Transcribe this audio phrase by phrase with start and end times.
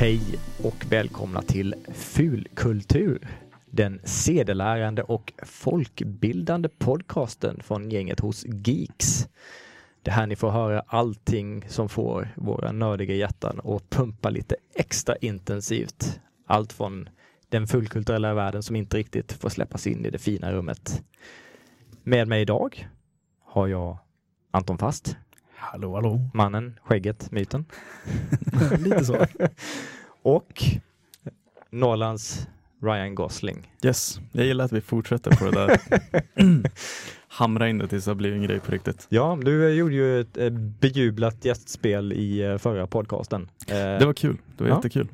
[0.00, 0.20] Hej
[0.62, 3.28] och välkomna till Fulkultur.
[3.70, 9.28] Den sedelärande och folkbildande podcasten från gänget hos Geeks.
[10.02, 15.16] Det här ni får höra allting som får våra nördiga hjärtan att pumpa lite extra
[15.16, 16.20] intensivt.
[16.46, 17.08] Allt från
[17.48, 21.02] den fullkulturella världen som inte riktigt får släppas in i det fina rummet.
[22.02, 22.88] Med mig idag
[23.44, 23.98] har jag
[24.50, 25.16] Anton Fast,
[25.62, 26.20] Hallå, hallå.
[26.34, 27.64] mannen, skägget, myten.
[28.78, 29.26] Lite så.
[30.22, 30.62] Och
[31.70, 32.46] Norrlands
[32.82, 33.72] Ryan Gosling.
[33.84, 35.80] Yes, jag gillar att vi fortsätter på det där.
[37.28, 39.06] Hamra in det tills det blir en grej på riktigt.
[39.08, 43.48] Ja, du eh, gjorde ju ett eh, bejublat gästspel i eh, förra podcasten.
[43.66, 44.76] Det var kul, det var Ja.
[44.76, 45.08] jättekul.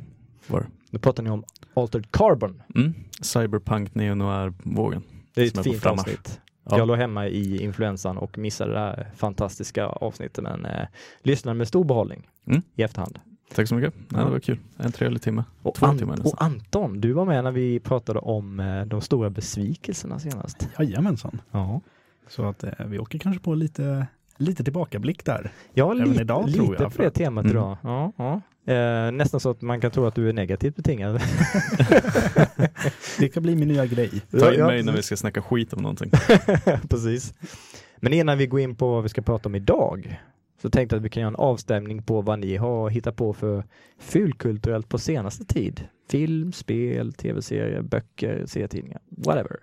[0.46, 0.66] Var.
[0.90, 2.62] Då pratar ni om Altered Carbon.
[2.74, 2.94] Mm.
[3.20, 5.02] Cyberpunk neo noir-vågen.
[5.34, 6.40] Det är ett fint avsnitt.
[6.70, 6.78] Ja.
[6.78, 10.86] Jag låg hemma i influensan och missade det här fantastiska avsnittet men eh,
[11.22, 12.62] lyssnade med stor behållning Mm.
[12.74, 13.18] i efterhand.
[13.54, 13.94] Tack så mycket.
[14.08, 14.58] Nej, det var kul.
[14.76, 15.44] En trevlig timme.
[15.62, 16.32] Och, Två An- timmar nästan.
[16.32, 20.68] och Anton, du var med när vi pratade om eh, de stora besvikelserna senast.
[20.78, 21.40] Jajamensan.
[21.50, 21.80] Ja,
[22.28, 24.06] Så att eh, vi åker kanske på lite,
[24.36, 25.52] lite tillbakablick där.
[25.74, 27.56] ja Även lite, idag, lite tror jag, på det temat Mm.
[27.56, 27.76] idag.
[27.82, 28.40] Ja, ja.
[28.72, 31.20] Eh, nästan så att man kan tro att du är negativt betingad.
[33.18, 34.10] Det kan bli min nya grej.
[34.30, 36.10] Ta in Ja, mig när vi ska snacka skit om någonting.
[36.88, 37.34] Precis.
[37.96, 40.20] Men innan vi går in på vad vi ska prata om idag
[40.62, 43.32] så tänkte jag att vi kan göra en avstämning på vad ni har hittat på
[43.32, 43.64] för
[43.98, 45.84] fulkulturellt på senaste tid.
[46.10, 49.56] Film, spel, tv-serier, böcker, serietidningar, whatever.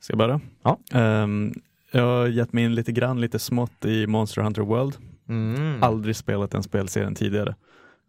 [0.00, 0.40] Ska jag börja?
[0.62, 0.78] Ja.
[0.92, 1.52] Ehm,
[1.90, 4.96] jag har gett mig in lite grann, lite smått i Monster Hunter World.
[5.28, 5.82] Mm.
[5.82, 7.54] Aldrig spelat den spelserien tidigare.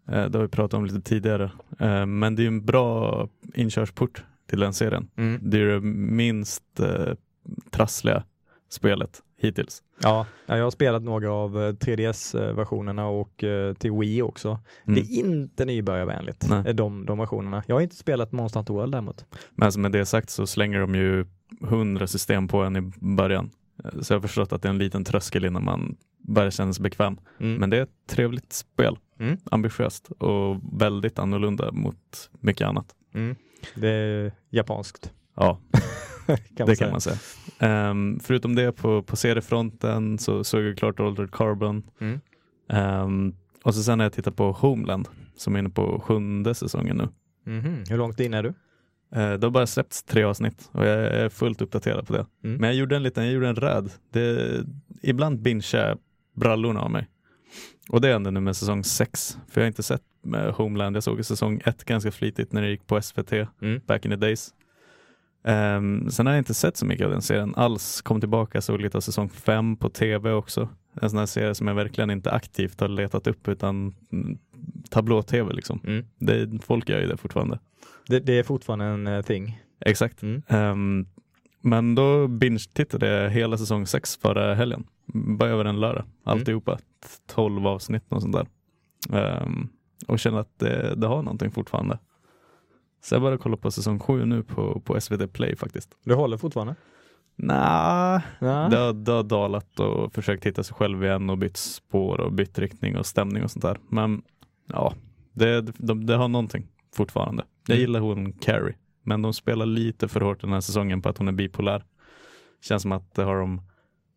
[0.10, 1.52] Eh, det har vi pratat om lite tidigare.
[1.80, 5.08] Eh, men det är en bra inkörsport till den serien.
[5.16, 5.40] Mm.
[5.44, 7.14] Det är det minst eh,
[7.72, 8.24] trassliga
[8.70, 9.84] spelet hittills.
[10.02, 13.44] Ja, ja, jag har spelat några av eh, 3DS-versionerna och
[13.80, 14.60] till Wii också.
[14.88, 14.96] Mm.
[14.96, 16.74] Det är inte nybörjarvänligt, Nej.
[16.74, 17.64] de, de versionerna.
[17.68, 19.26] Jag har inte spelat Monster Hunter World däremot.
[19.56, 21.26] Men alltså med det sagt så slänger de ju
[21.62, 23.52] hundra system på en i början.
[23.84, 26.74] Eh, Så jag har förstått att det är en liten tröskel innan man börjar känna
[26.74, 27.18] sig bekväm.
[27.40, 27.56] Mm.
[27.56, 28.98] Men det är ett trevligt spel.
[29.20, 29.38] Mm.
[29.52, 32.96] Ambitiöst och väldigt annorlunda mot mycket annat.
[33.14, 33.36] Mm.
[33.76, 35.60] Det är japanskt, Ja,
[36.58, 36.76] kan det säga.
[36.76, 37.18] kan man säga.
[37.60, 41.84] Ehm, förutom det på, på seriefronten så såg jag klart Altered Carbon.
[42.00, 42.20] Mm.
[42.70, 46.98] Ehm, och så sen har jag tittat på Homeland som är inne på sjunde säsongen
[46.98, 47.08] nu.
[47.54, 47.84] Mhm.
[47.90, 48.54] Hur långt in är du?
[49.16, 52.26] Eh, det har bara släppts tre avsnitt och jag är fullt uppdaterad på det.
[52.44, 52.58] Mm.
[52.62, 53.90] Men jag gjorde en liten, jag gjorde en räd.
[54.12, 54.58] Det,
[55.02, 55.98] ibland bingear jag
[56.36, 57.08] brallorna av mig.
[57.90, 59.38] Och det hände nu med säsong sex.
[59.50, 60.96] För jag har inte sett med Homeland.
[60.96, 63.82] Jag såg i säsong ett ganska flitigt när det gick på SVT Mm.
[63.88, 64.54] back in the days.
[65.44, 68.02] Ehm, sen har jag inte sett så mycket av den serien alls.
[68.02, 70.70] Kom tillbaka, såg lite av säsong fem på tv också.
[71.02, 74.38] En sån här serie som jag verkligen inte aktivt har letat upp utan mm,
[74.90, 75.80] tablå-tv liksom.
[75.84, 76.06] Mm.
[76.20, 77.60] Det, folk gör ju det fortfarande.
[78.12, 79.62] Det, det är fortfarande en uh, thing.
[79.86, 80.24] Exakt.
[80.24, 80.42] Mm.
[80.48, 81.06] Ehm,
[81.62, 84.88] men då binge-tittade jag hela säsong sex förra helgen.
[85.14, 86.04] Bara över en lördag.
[86.24, 86.78] Alltihopa.
[87.28, 88.48] 12 avsnitt och sånt där.
[89.20, 89.70] Ehm,
[90.08, 92.00] och känner att det, det har någonting fortfarande.
[93.04, 95.90] Så jag börjar kolla på säsong sju nu på, på SVT Play faktiskt.
[96.04, 96.76] Du håller fortfarande?
[97.36, 98.68] Nah, Ja.
[98.72, 102.34] det, har, det har dalat och försökt hitta sig själv igen och bytt spår och
[102.34, 103.78] bytt riktning och stämning och sånt där.
[103.90, 104.22] Men
[104.68, 104.94] ja,
[105.34, 107.44] det, det, det har någonting fortfarande.
[107.72, 107.82] Jag Mm.
[107.82, 111.28] gillar hon Carrie, men de spelar lite för hårt den här säsongen på att hon
[111.28, 111.84] är bipolär.
[112.62, 113.62] Känns som att det har de,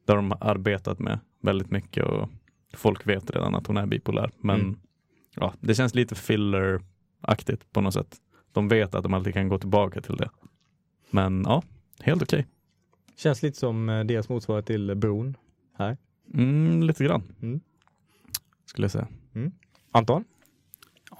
[0.06, 2.28] det har de arbetat med väldigt mycket och
[2.72, 4.30] folk vet redan att hon är bipolär.
[4.38, 4.76] Men Mm.
[5.36, 8.16] ja, det känns lite filler-aktigt på något sätt.
[8.52, 10.30] De vet att de alltid kan gå tillbaka till det.
[11.10, 11.62] Men ja,
[12.00, 12.46] helt okej.
[13.16, 15.36] Känns lite som eh, deras motsvarighet till Bron.
[16.34, 17.22] Mm, lite grann.
[17.42, 17.60] Mm.
[18.66, 19.08] Skulle jag säga.
[19.92, 20.24] Anton?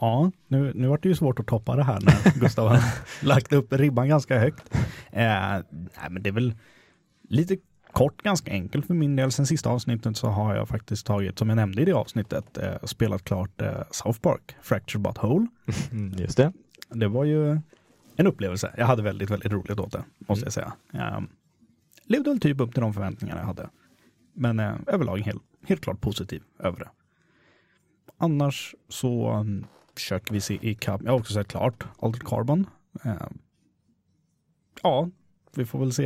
[0.01, 2.81] Ja, nu, nu var det ju svårt att toppa det här när Gustav har
[3.27, 4.75] lagt upp ribban ganska högt.
[5.13, 5.23] Eh,
[5.71, 6.55] nej, men det är väl
[7.29, 7.57] lite
[7.93, 9.33] kort, ganska enkelt för min del.
[9.33, 12.75] Sen sista avsnittet så har jag faktiskt tagit, som jag nämnde i det avsnittet, eh,
[12.83, 15.47] spelat klart eh, South Park, Fractured But Whole.
[15.91, 16.53] Mm, just det.
[16.91, 17.51] Det var ju
[18.17, 18.75] en upplevelse.
[18.79, 20.47] Jag hade väldigt, väldigt roligt åt det, måste Mm.
[20.47, 20.73] jag säga.
[20.91, 21.25] Jag
[22.05, 23.69] levde väl typ upp till de förväntningarna jag hade.
[24.33, 26.89] Men eh, överlag helt, helt klart positiv över det.
[28.19, 31.01] Annars så um, försöker vi se i kapp.
[31.05, 32.67] Jag har också sett klart Altered Carbon.
[33.05, 33.29] Eh,
[34.83, 35.11] ja,
[35.57, 36.03] vi får väl se.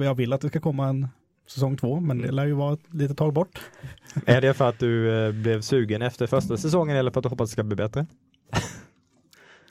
[0.00, 1.08] Jag- vill att det ska komma en
[1.46, 3.60] säsong två, men det lär ju vara ett litet tag bort.
[4.26, 7.28] Är det för att du eh, blev sugen efter första säsongen eller för att du
[7.28, 8.06] hoppas att det ska bli bättre?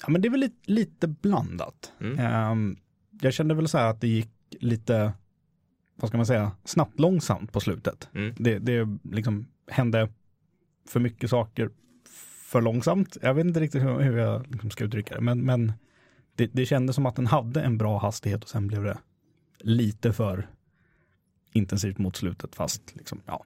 [0.01, 1.93] Ja, men det är väl lite, lite blandat.
[2.01, 2.19] Mm.
[2.19, 2.77] Ehm,
[3.21, 4.29] jag kände väl så här att det gick
[4.59, 5.13] lite,
[5.95, 8.09] vad ska man säga, snabbt långsamt på slutet.
[8.13, 8.33] Mm.
[8.37, 10.09] Det, det liksom hände
[10.87, 11.69] för mycket saker
[12.49, 13.17] för långsamt.
[13.21, 15.73] Jag vet inte riktigt hur, hur jag liksom ska uttrycka det, men, men
[16.35, 18.97] det, det kändes som att den hade en bra hastighet och sen blev det
[19.59, 20.47] lite för
[21.53, 23.43] intensivt mot slutet fast liksom, ja.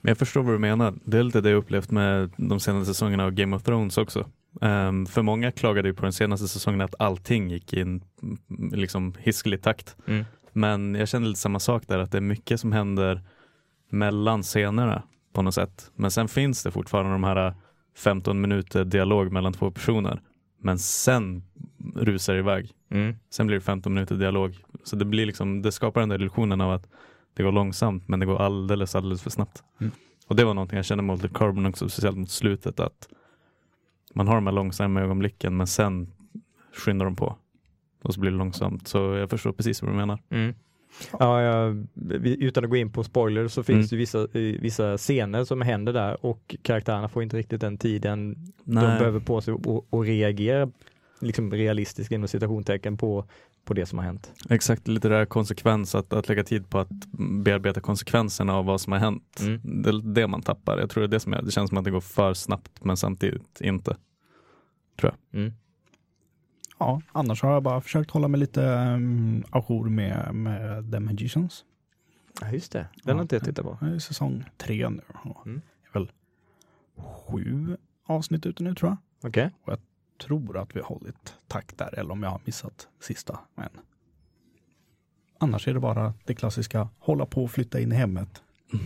[0.00, 0.94] Men jag förstår vad du menar.
[1.04, 4.30] Det är lite det jag upplevt med de senaste säsongerna av Game of Thrones också.
[4.60, 8.38] Um, för många klagade ju på den senaste säsongen att allting gick i en mm,
[8.72, 9.96] liksom, hiskelig takt.
[10.06, 10.24] Mm.
[10.52, 13.22] Men jag känner lite samma sak där, att det är mycket som händer
[13.90, 15.02] mellan scenerna
[15.32, 15.90] på något sätt.
[15.94, 17.54] Men sen finns det fortfarande de här
[17.96, 20.20] 15 minuter dialog mellan två personer.
[20.58, 21.42] Men sen
[21.94, 22.72] rusar det iväg.
[22.90, 23.16] Mm.
[23.30, 24.58] Sen blir det 15 minuter dialog.
[24.84, 26.88] Så det, blir liksom, det skapar den där illusionen av att
[27.34, 29.62] det går långsamt men det går alldeles, alldeles för snabbt.
[29.80, 29.92] Mm.
[30.26, 32.80] Och det var någonting jag kände med Altered Carbon också, speciellt mot slutet.
[32.80, 33.08] att
[34.14, 36.12] Man har de här långsamma ögonblicken men sen
[36.72, 37.38] skyndar de på.
[38.02, 38.88] Och så blir det långsamt.
[38.88, 40.18] Så jag förstår precis vad du menar.
[40.30, 40.54] Mm.
[41.18, 41.86] Ja, jag,
[42.24, 43.88] utan att gå in på spoilers så finns Mm.
[43.90, 48.34] det vissa, eh, vissa scener som händer där och karaktärerna får inte riktigt den tiden
[48.64, 48.98] de Nej.
[48.98, 50.70] behöver på sig och, och reagera
[51.20, 53.24] liksom realistiskt inom citationstecken på,
[53.64, 54.32] på det som har hänt.
[54.50, 56.88] Exakt, lite där konsekvens, att, att lägga tid på att
[57.44, 59.40] bearbeta konsekvenserna av vad som har hänt.
[59.40, 59.82] Mm.
[59.82, 60.78] Det är det man tappar.
[60.78, 62.84] Jag tror det är det som är, det känns som att det går för snabbt
[62.84, 63.96] men samtidigt inte.
[65.32, 65.52] Mm.
[66.84, 67.00] Ja.
[67.12, 71.64] Annars har jag bara försökt hålla mig lite um, ajour med, med The Magicians.
[72.40, 72.86] Ja, just det.
[73.02, 73.78] Den har inte jag tittat på.
[73.80, 75.02] Det är säsong tre nu.
[75.24, 75.60] Och Mm.
[75.82, 76.12] Det är väl
[76.96, 77.76] sju
[78.06, 79.28] avsnitt ute nu tror jag.
[79.28, 79.50] Okej.
[80.26, 83.38] tror att vi har hållit takt där eller om jag har missat sista.
[83.54, 83.68] Men
[85.38, 88.42] annars är det bara det klassiska hålla på och flytta in i hemmet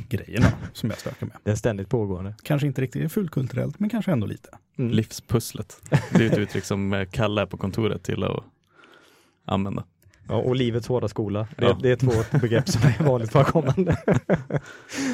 [0.09, 1.37] grejerna som jag stökar med.
[1.43, 2.35] Det är ständigt pågående.
[2.43, 4.59] Kanske inte riktigt fullt kulturellt men kanske ändå lite.
[4.79, 4.91] Mm.
[4.93, 5.83] Livspusslet.
[6.13, 8.45] Det är ett uttryck som eh, Kalle på kontoret till att
[9.45, 9.85] använda.
[10.29, 11.49] Ja, och livets hårda skola.
[11.57, 11.79] Det, Ja.
[11.83, 13.97] det är två begrepp som är vanligt förekommande.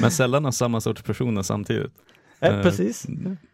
[0.01, 1.91] Men sällan av samma sorts personer samtidigt.
[2.39, 3.05] Eh, Eh, precis.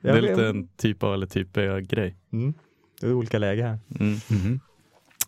[0.01, 2.15] Det är lite en typ A eller typ B-grej.
[2.33, 2.53] Mm.
[3.01, 3.79] Det är olika läger här.
[3.99, 4.13] Mm.
[4.13, 4.59] Eh,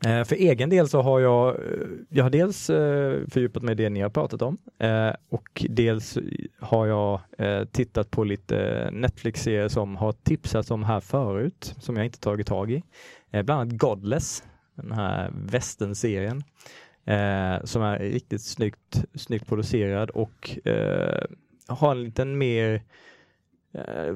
[0.05, 3.75] Eh, för egen del så har jag, eh, jag har dels eh, fördjupat mig i
[3.75, 6.17] det ni har pratat om eh, och dels
[6.59, 12.05] har jag eh, tittat på lite Netflix-serier som har tipsats om här förut som jag
[12.05, 12.83] inte tagit tag i.
[13.31, 14.44] Eh, Bland annat Godless,
[14.75, 16.44] den här västern-serien
[17.06, 21.25] eh, som är riktigt snyggt, snyggt producerad och eh,
[21.67, 22.81] har en liten mer eh,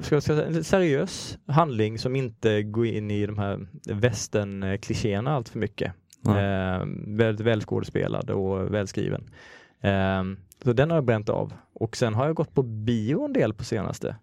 [0.02, 5.48] ska jag säga, en seriös handling som inte går in i de här västern-klichéerna allt
[5.48, 5.92] för mycket.
[6.26, 9.30] Eh, väldigt välskådespelad och välskriven.
[9.80, 10.22] Eh,
[10.64, 11.52] så den har jag bränt av.
[11.72, 14.16] Och sen har jag gått på bio en del på senaste.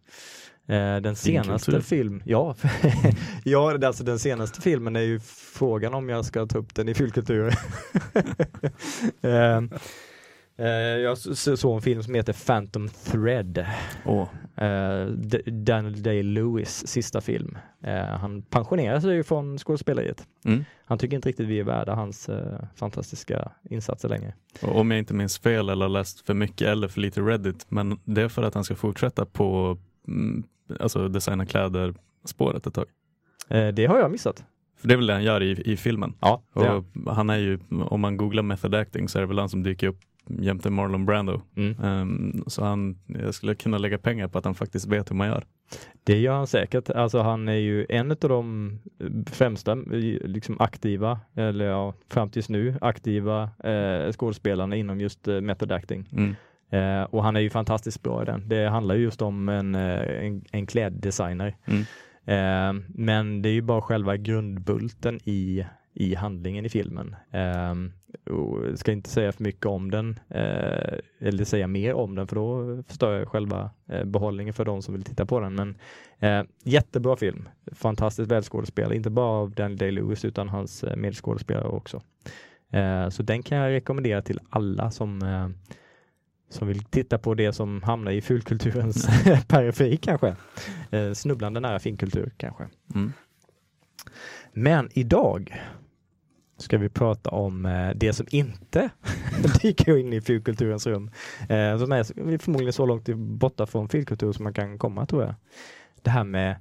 [0.67, 2.55] Eh, den senaste film, ja,
[3.43, 5.19] ja alltså den senaste filmen är ju
[5.53, 7.47] frågan om jag ska ta upp den i fyllkultur.
[9.21, 9.63] eh,
[10.57, 13.57] eh, jag såg en film som heter Phantom Thread.
[13.57, 14.27] Eh,
[15.17, 17.57] D- Daniel Day-Lewis sista film.
[17.83, 20.27] Eh, han pensionerar sig ju från skådespeleriet.
[20.45, 20.65] Mm.
[20.85, 24.33] Han tycker inte riktigt vi är värda hans eh, fantastiska insatser längre.
[24.61, 27.99] Och om jag inte minns fel eller läst för mycket eller för lite Reddit, men
[28.03, 30.43] det är för att han ska fortsätta på mm,
[30.79, 31.93] alltså designa kläder
[32.25, 32.85] spåret ett tag.
[33.49, 34.43] Eh, det har jag missat.
[34.77, 36.13] För det är väl det han gör i, i filmen.
[36.19, 36.43] Ja,
[37.07, 37.59] han är ju,
[37.89, 41.05] om man googlar method acting så är det väl han som dyker upp jämte Marlon
[41.05, 41.41] Brando.
[41.55, 41.75] mm.
[41.83, 45.27] Ehm, så han, jag skulle kunna lägga pengar på att han faktiskt vet hur man
[45.27, 45.45] gör.
[46.03, 46.89] Det gör han säkert.
[46.89, 48.79] Alltså han är ju en av de
[49.31, 55.71] främsta liksom aktiva, eller ja, fram tills nu aktiva eh, skådespelarna inom just eh, method
[55.71, 56.09] acting.
[56.11, 56.35] Mm.
[56.69, 58.49] Eh, och han är ju fantastiskt bra i den.
[58.49, 61.55] Det handlar ju just om en, eh, en, en kläddesigner.
[61.65, 61.81] Mm.
[62.25, 67.15] Eh, men det är ju bara själva grundbulten i, i handlingen i filmen.
[68.23, 72.35] Och ska inte säga för mycket om den, eh, eller säga mer om den för
[72.35, 75.55] då förstör jag själva eh, behållningen för de som vill titta på den.
[75.55, 75.77] Men
[76.19, 82.01] eh, jättebra film, fantastiskt välskådespelad, inte bara av Daniel Day-Lewis utan hans eh, medskådespelare också.
[82.71, 85.49] Eh, så den kan jag rekommendera till alla som eh,
[86.49, 89.07] som vill titta på det som hamnar i fulkulturens
[89.47, 90.35] periferi kanske.
[91.13, 92.67] Snubblande nära finkultur kanske.
[92.95, 93.13] Mm.
[94.53, 95.61] Men idag
[96.57, 98.89] ska vi prata om eh, det som inte
[99.61, 101.11] dyker in i filkulturens rum.
[101.41, 105.35] Eh, som är förmodligen så långt borta från filkultur som man kan komma tror jag.
[106.01, 106.55] Det här med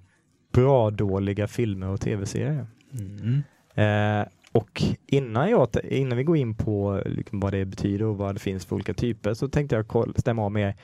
[0.52, 2.66] bra dåliga filmer och tv-serier.
[2.92, 3.42] Mm.
[3.74, 8.34] Eh, och innan, jag, innan vi går in på liksom vad det betyder och vad
[8.34, 10.74] det finns för olika typer så tänkte jag stämma av med.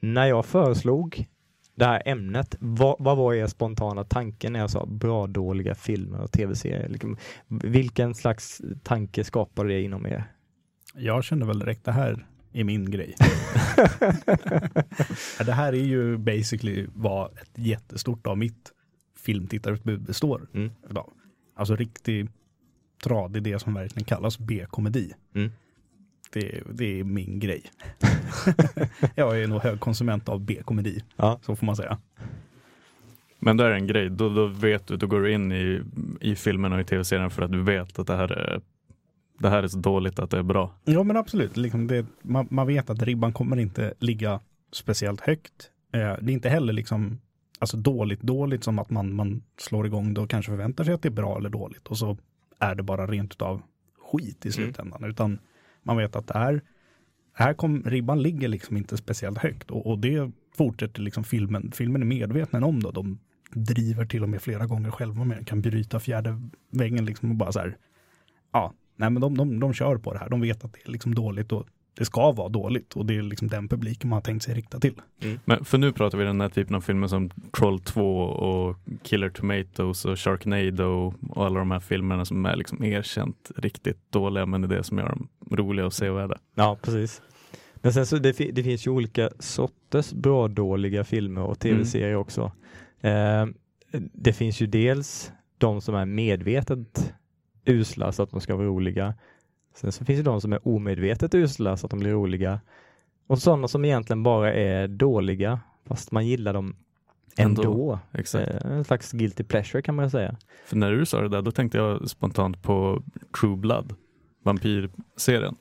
[0.00, 1.26] När jag föreslog
[1.74, 6.20] det här ämnet, vad, vad var er spontana tanke när jag sa bra dåliga filmer
[6.20, 6.88] och tv-serier?
[6.88, 7.16] Liksom,
[7.48, 10.24] vilken slags tanke skapade det inom er?
[10.94, 13.14] Jag kände väl direkt det här är min grej.
[15.46, 18.72] Det här är ju basically vad ett jättestort av mitt
[19.16, 20.70] filmtittarutbud består Mm.
[20.96, 21.12] av.
[21.56, 22.28] Alltså riktig
[23.04, 25.12] tradig, det som verkligen kallas B-komedi.
[25.34, 25.52] Mm.
[26.34, 27.62] Det, det är min grej.
[29.14, 31.38] jag är nog hög konsument av B-komedi, Ja.
[31.42, 31.98] så får man säga.
[33.38, 35.82] Men det är en grej, då, då vet du, då går du in i,
[36.20, 38.60] i filmen och i tv-serien för att du vet att det här är
[39.38, 40.74] det här är så dåligt att det är bra.
[40.84, 44.40] Ja men absolut, liksom det, man, man vet att ribban kommer inte ligga
[44.72, 45.70] speciellt högt.
[45.92, 47.20] Eh, det är inte heller liksom
[47.58, 51.02] alltså dåligt dåligt som att man, man slår igång det och kanske förväntar sig att
[51.02, 52.16] det är bra eller dåligt och så
[52.58, 53.62] är det bara rent utav
[54.12, 55.04] skit i slutändan.
[55.04, 55.38] Utan
[55.84, 56.62] man vet att det här,
[57.32, 61.72] här kom, ribban ligger liksom inte speciellt högt och, och det fortsätter liksom filmen.
[61.74, 62.90] Filmen är medveten om det.
[62.92, 63.18] De
[63.50, 67.52] driver till och med flera gånger själva med kan bryta fjärde väggen liksom och bara
[67.52, 67.76] så här.
[68.52, 70.28] Ja, nej men de, de, de kör på det här.
[70.28, 73.22] De vet att det är liksom dåligt och det ska vara dåligt och det är
[73.22, 75.00] liksom den publiken man har tänkt sig rikta till.
[75.44, 79.30] Men för nu pratar vi den här typen av filmer som Troll 2 och Killer
[79.30, 84.62] Tomatoes och Sharknado och alla de här filmerna som är liksom erkänt riktigt dåliga men
[84.62, 86.38] det är det som gör dem roliga och sevärda.
[86.54, 87.22] Ja, precis.
[87.74, 92.52] Men sen så det, det finns ju olika sorters bra dåliga filmer och tv-serier också.
[93.00, 93.46] Eh,
[94.12, 97.14] det finns ju dels de som är medvetet
[97.64, 99.14] usla så att de ska vara roliga.
[99.74, 102.60] Sen så finns det de som är omedvetet usla så att de blir roliga.
[103.26, 106.76] Och sådana som egentligen bara är dåliga fast man gillar dem
[107.36, 107.62] ändå.
[107.62, 108.64] Ändå, Exakt.
[108.64, 110.36] Eh, en slags guilty pleasure kan man säga.
[110.66, 113.02] För när du sa det där då tänkte jag spontant på
[113.40, 113.94] True Blood,
[114.44, 115.54] vampyrserien.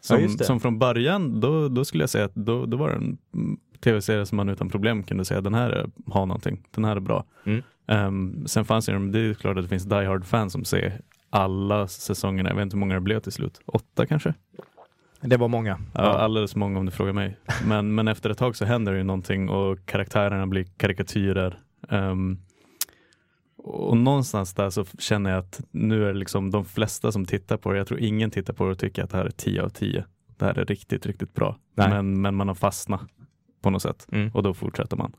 [0.00, 2.94] Som, Ja, som från början, då, då skulle jag säga att då, då var det
[2.94, 3.18] en
[3.80, 7.00] tv-serie som man utan problem kunde säga den här är- har någonting, den här är
[7.00, 7.24] bra.
[7.44, 7.62] Mm.
[7.86, 11.88] Ehm, sen fanns det, det är klart att det finns Die Hard-fans som ser alla
[11.88, 14.34] säsongerna, jag vet inte hur många det blev till slut, åtta kanske?
[15.20, 15.78] Det var många.
[15.94, 16.00] Ja.
[16.00, 17.36] Alldeles många om du frågar mig.
[17.66, 21.58] Men, men efter ett tag så händer det ju någonting och karaktärerna blir karikatyrer.
[21.88, 22.38] Ehm,
[23.64, 27.56] och någonstans där så känner jag att nu är det liksom de flesta som tittar
[27.56, 29.62] på det, jag tror ingen tittar på det och tycker att det här är 10
[29.62, 30.04] av 10.
[30.38, 31.56] Det här är riktigt, riktigt bra.
[31.74, 33.00] Men, men man har fastnat
[33.62, 34.30] på något sätt Mm.
[34.34, 35.12] och då fortsätter man.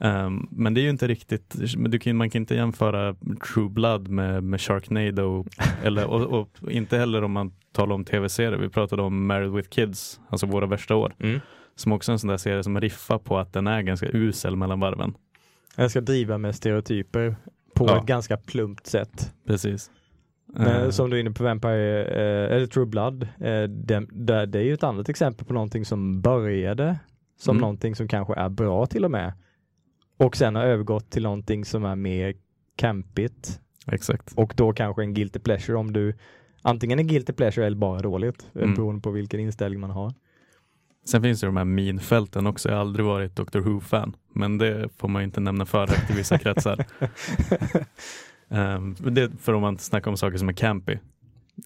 [0.00, 3.14] Ehm, men det är ju inte riktigt, du kan, man kan inte jämföra
[3.54, 5.44] True Blood med, med Sharknado
[5.82, 6.22] eller, och,
[6.62, 8.58] och inte heller om man talar om tv-serier.
[8.58, 11.40] Vi pratade om Married with Kids, alltså Våra värsta år, Mm.
[11.74, 14.56] som också är en sån där serie som riffar på att den är ganska usel
[14.56, 15.14] mellan varven.
[15.76, 17.36] Jag ska driva med stereotyper
[17.74, 17.98] på Ja.
[18.00, 19.32] ett ganska plumpt sätt.
[19.46, 19.90] Precis.
[20.46, 24.46] Men Eh, som du är inne på Vampire, eh, eller True Blood, eh, det, det,
[24.46, 26.98] det är ju ett annat exempel på någonting som började
[27.38, 27.60] som Mm.
[27.60, 29.32] någonting som kanske är bra till och med.
[30.16, 32.34] Och sen har övergått till någonting som är mer
[32.76, 34.32] campigt Exakt.
[34.36, 36.14] och då kanske en guilty pleasure om du
[36.62, 38.74] antingen är guilty pleasure eller bara dåligt eh, Mm.
[38.74, 40.14] beroende på vilken inställning man har.
[41.04, 42.68] Sen finns det de här minfälten också.
[42.68, 46.14] Jag har aldrig varit Doctor Who-fan, men det får man inte nämna för högt i
[46.14, 46.84] vissa kretsar.
[48.50, 50.98] Ehm, det är för om man snackar om saker som är campy.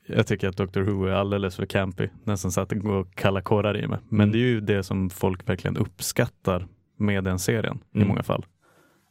[0.07, 3.41] Jag tycker att Doctor Who är alldeles för campy, nästan så att det går kalla
[3.43, 3.99] kårar i mig.
[4.09, 4.33] Men Mm.
[4.33, 6.67] det är ju det som folk verkligen uppskattar
[6.99, 8.09] med den serien i Mm.
[8.09, 8.45] många fall.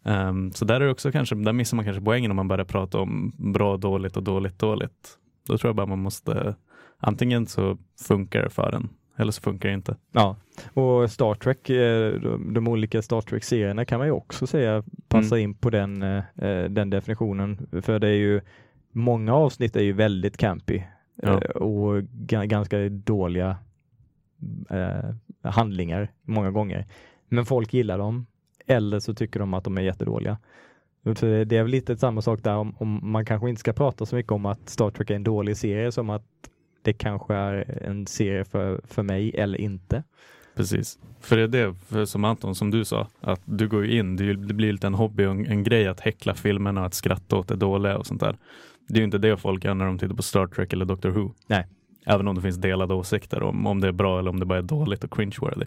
[0.05, 3.00] Ehm, så där är också kanske, där missar man kanske poängen om man börjar prata
[3.00, 5.17] om bra, dåligt och dåligt, dåligt.
[5.48, 6.55] Då tror jag bara man måste,
[7.00, 7.77] antingen så
[8.08, 9.95] funkar det för en, eller så funkar det inte.
[10.12, 10.36] Ja,
[10.74, 15.38] och Star Trek, eh, de, de olika Star Trek-serierna kan man ju också säga passar
[15.38, 17.67] in på den, eh, eh, den definitionen.
[17.81, 18.41] För det är ju,
[18.91, 20.81] många avsnitt är ju väldigt campy
[21.22, 21.38] Ja.
[21.55, 23.57] och ga- ganska dåliga
[25.41, 26.86] handlingar många gånger.
[27.29, 28.25] Men folk gillar dem,
[28.67, 30.38] eller så tycker de att de är jättedåliga.
[31.15, 33.74] Så det det är väl lite samma sak där om, om man kanske inte ska
[33.74, 36.24] prata så mycket om att Star Trek är en dålig serie som att
[36.86, 40.04] det kanske är en serie för, för mig eller inte.
[40.56, 41.00] Precis.
[41.22, 44.15] För det är det, för som Anton, som du sa, att du går ju in,
[44.15, 47.36] det, blir lite en hobby och en, en grej att häckla filmerna och att skratta
[47.36, 48.38] åt det dåliga och sånt där.
[48.88, 51.10] Det är ju inte det folk gör när de tittar på Star Trek eller Doctor
[51.10, 51.32] Who.
[51.48, 51.68] Nej.
[52.06, 54.60] Även om det finns delade åsikter om, om det är bra eller om det bara
[54.60, 55.65] är dåligt och cringe-worthy.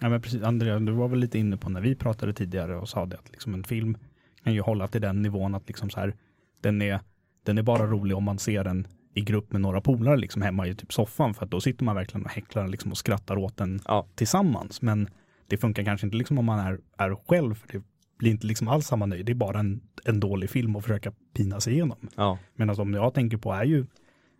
[0.00, 2.88] Ja men precis, Andrea, du var väl lite inne på när vi pratade tidigare och
[2.88, 3.96] sa det att liksom en film
[4.44, 6.14] kan ju hålla till den nivån att liksom så här,
[6.60, 7.00] den är,
[7.42, 10.66] den är bara rolig om man ser den i grupp med några polare liksom hemma
[10.66, 13.56] i typ soffan för att då sitter man verkligen och häcklar liksom och skrattar åt
[13.56, 14.06] den Ja.
[14.14, 14.82] tillsammans.
[14.82, 15.08] Men
[15.46, 17.82] det funkar kanske inte liksom om man är, är själv för det
[18.18, 19.26] blir inte liksom alls samma nöjd.
[19.26, 22.08] Det är bara en, en dålig film att försöka pina sig igenom.
[22.16, 22.38] Ja.
[22.54, 23.86] Medan de jag tänker på är ju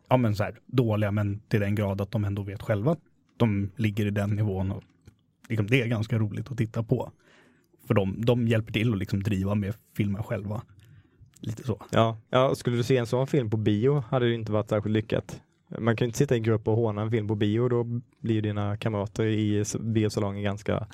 [0.09, 3.01] ja, men så här, dåliga men till den grad att de ändå vet själva att
[3.37, 4.83] de ligger i den nivån och
[5.49, 7.13] liksom, det är ganska roligt att titta på.
[7.87, 10.63] För de, de hjälper till att liksom driva med filmen själva.
[11.41, 11.83] Lite så.
[11.91, 12.17] Ja.
[12.31, 15.41] ja, skulle du se en sån film på bio hade det inte varit särskilt lyckat.
[15.79, 17.85] Man kan ju inte sitta i en grupp och håna en film på bio, då
[18.21, 20.87] blir dina kamrater i biosalongen ganska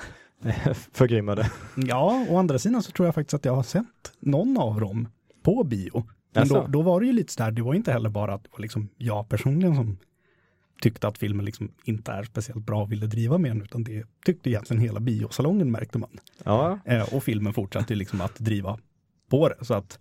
[0.93, 1.51] förgrymmade.
[1.77, 5.09] Ja, å andra sidan så tror jag faktiskt att jag har sett någon av dem
[5.43, 6.07] på bio.
[6.33, 8.45] Men då, då var det ju lite så där, det var inte heller bara att
[8.45, 9.99] det var liksom jag personligen som
[10.83, 14.05] tyckte att filmen liksom inte är speciellt bra och ville driva med den, utan det
[14.25, 16.11] tyckte egentligen hela biosalongen märkte man.
[16.45, 18.79] Ja, Eh, och filmen fortsatte liksom att driva
[19.29, 19.99] på det, så att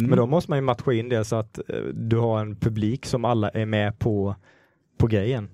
[0.00, 0.10] Mm.
[0.10, 3.06] men då måste man ju matcha in det så att eh, du har en publik
[3.06, 4.34] som alla är med på,
[4.98, 5.48] på grejen.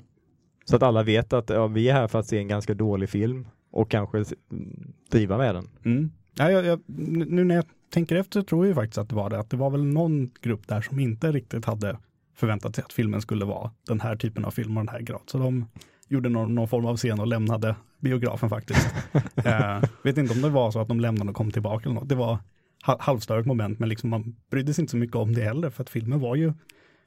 [0.64, 3.08] Så att alla vet att ja, vi är här för att se en ganska dålig
[3.08, 5.68] film och kanske mm, driva med den.
[5.84, 6.10] Mm.
[6.38, 9.30] Ja, jag, jag, nu när jag tänker efter tror jag ju faktiskt att det var
[9.30, 11.96] det, att det var väl någon grupp där som inte riktigt hade
[12.34, 15.22] förväntat sig att filmen skulle vara den här typen av film och den här grad.
[15.26, 15.66] Så de
[16.08, 18.88] gjorde någon, någon form av scen och lämnade biografen faktiskt.
[19.34, 22.08] eh, vet inte om det var så att de lämnade och kom tillbaka eller något.
[22.08, 22.38] Det var
[22.82, 25.90] halvstörigt moment, men liksom man brydde sig inte så mycket om det heller, för att
[25.90, 26.52] filmen var ju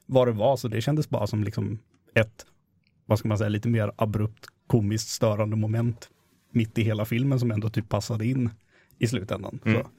[0.05, 1.79] vad det var, så det kändes bara som liksom
[2.13, 2.45] ett,
[3.05, 6.09] vad ska man säga, lite mer abrupt komiskt störande moment
[6.51, 8.49] mitt i hela filmen som ändå typ passade in
[8.97, 9.59] i slutändan.
[9.65, 9.81] Mm.
[9.81, 9.89] Så.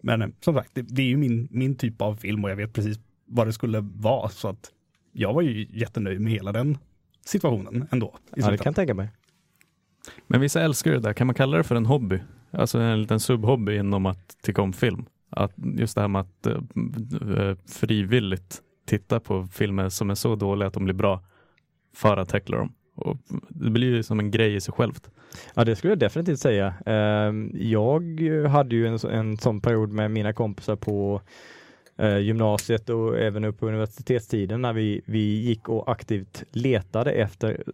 [0.00, 2.56] Men eh, som sagt, det, det är ju min, min typ av film och jag
[2.56, 4.28] vet precis vad det skulle vara.
[4.28, 4.72] Så att
[5.12, 6.78] jag var ju jättenöjd med hela den
[7.24, 8.16] situationen ändå.
[8.36, 9.08] I Ja, det kan jag tänka mig.
[10.26, 11.12] Men vissa älskar det där.
[11.12, 12.20] Kan man kalla det för en hobby?
[12.50, 15.04] Alltså en liten subhobby inom att tycka om film.
[15.30, 20.66] Att just det här med att uh, frivilligt titta på filmer som är så dåliga
[20.66, 21.22] att de blir bra
[21.94, 22.72] för att tackla dem.
[22.94, 23.16] Och
[23.48, 25.10] det blir ju som en grej i sig självt.
[25.54, 26.74] Ja, det skulle jag definitivt säga.
[26.86, 28.02] Ehm, jag
[28.48, 31.20] hade ju en, en sån period med mina kompisar på
[31.96, 37.64] eh, gymnasiet och även upp på universitetstiden när vi, vi gick och aktivt letade efter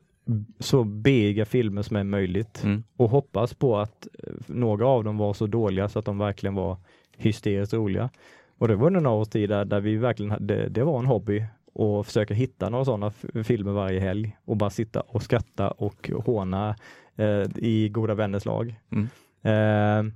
[0.59, 2.85] så bega filmer som är möjligt Mm.
[2.97, 6.55] och hoppas på att eh, några av dem var så dåliga så att de verkligen
[6.55, 6.77] var
[7.17, 8.11] hysteriskt roliga.
[8.59, 11.07] Och det var under några års tid där, där vi verkligen hade, det var en
[11.07, 13.11] hobby och försöka hitta några sådana
[13.45, 16.77] filmer varje helg och bara sitta och skratta och håna
[17.17, 18.75] eh, i goda vänners lag.
[18.91, 19.09] Mm.
[19.43, 20.13] Eh,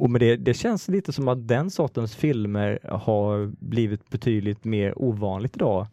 [0.00, 4.98] och med det, det känns lite som att den sortens filmer har blivit betydligt mer
[5.02, 5.86] ovanligt idag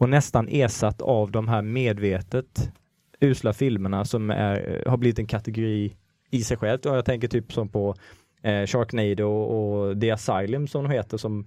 [0.00, 2.72] och nästan ersatt av de här medvetet
[3.20, 5.96] usla filmerna som är, har blivit en kategori
[6.30, 6.86] i sig självt.
[6.86, 7.94] Och jag tänker typ som på
[8.42, 11.46] eh, Sharknado och The Asylum som de heter som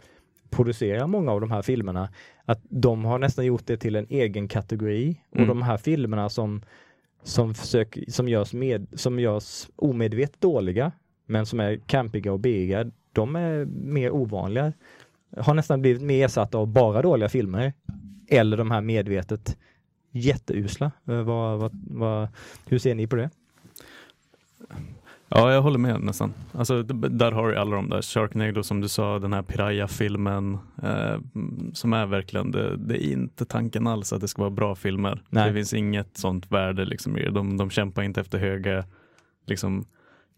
[0.49, 2.09] producerar många av de här filmerna.
[2.45, 5.47] Att de har nästan gjort det till en egen kategori och Mm.
[5.47, 6.61] de här filmerna som
[7.23, 10.91] som, försök, som, görs med, som görs omedvetet dåliga
[11.25, 14.73] men som är campiga och biga, de är mer ovanliga.
[15.37, 17.73] Har nästan blivit mer ersatta av bara dåliga filmer
[18.37, 19.57] eller de här medvetet
[20.11, 20.91] jätteusla.
[21.07, 22.27] Eh, Vad, vad, vad,
[22.67, 23.29] hur ser ni på det?
[25.35, 26.33] Ja, jag håller med nästan.
[26.51, 28.01] Alltså, där har du alla de där.
[28.01, 31.17] Sharknado som du sa, den här Piraya-filmen eh,
[31.73, 35.21] som är verkligen, det, det är inte tanken alls att det ska vara bra filmer.
[35.29, 35.47] Nej.
[35.47, 37.31] Det finns inget sånt värde liksom i det.
[37.31, 38.85] De, de kämpar inte efter höga
[39.45, 39.85] liksom,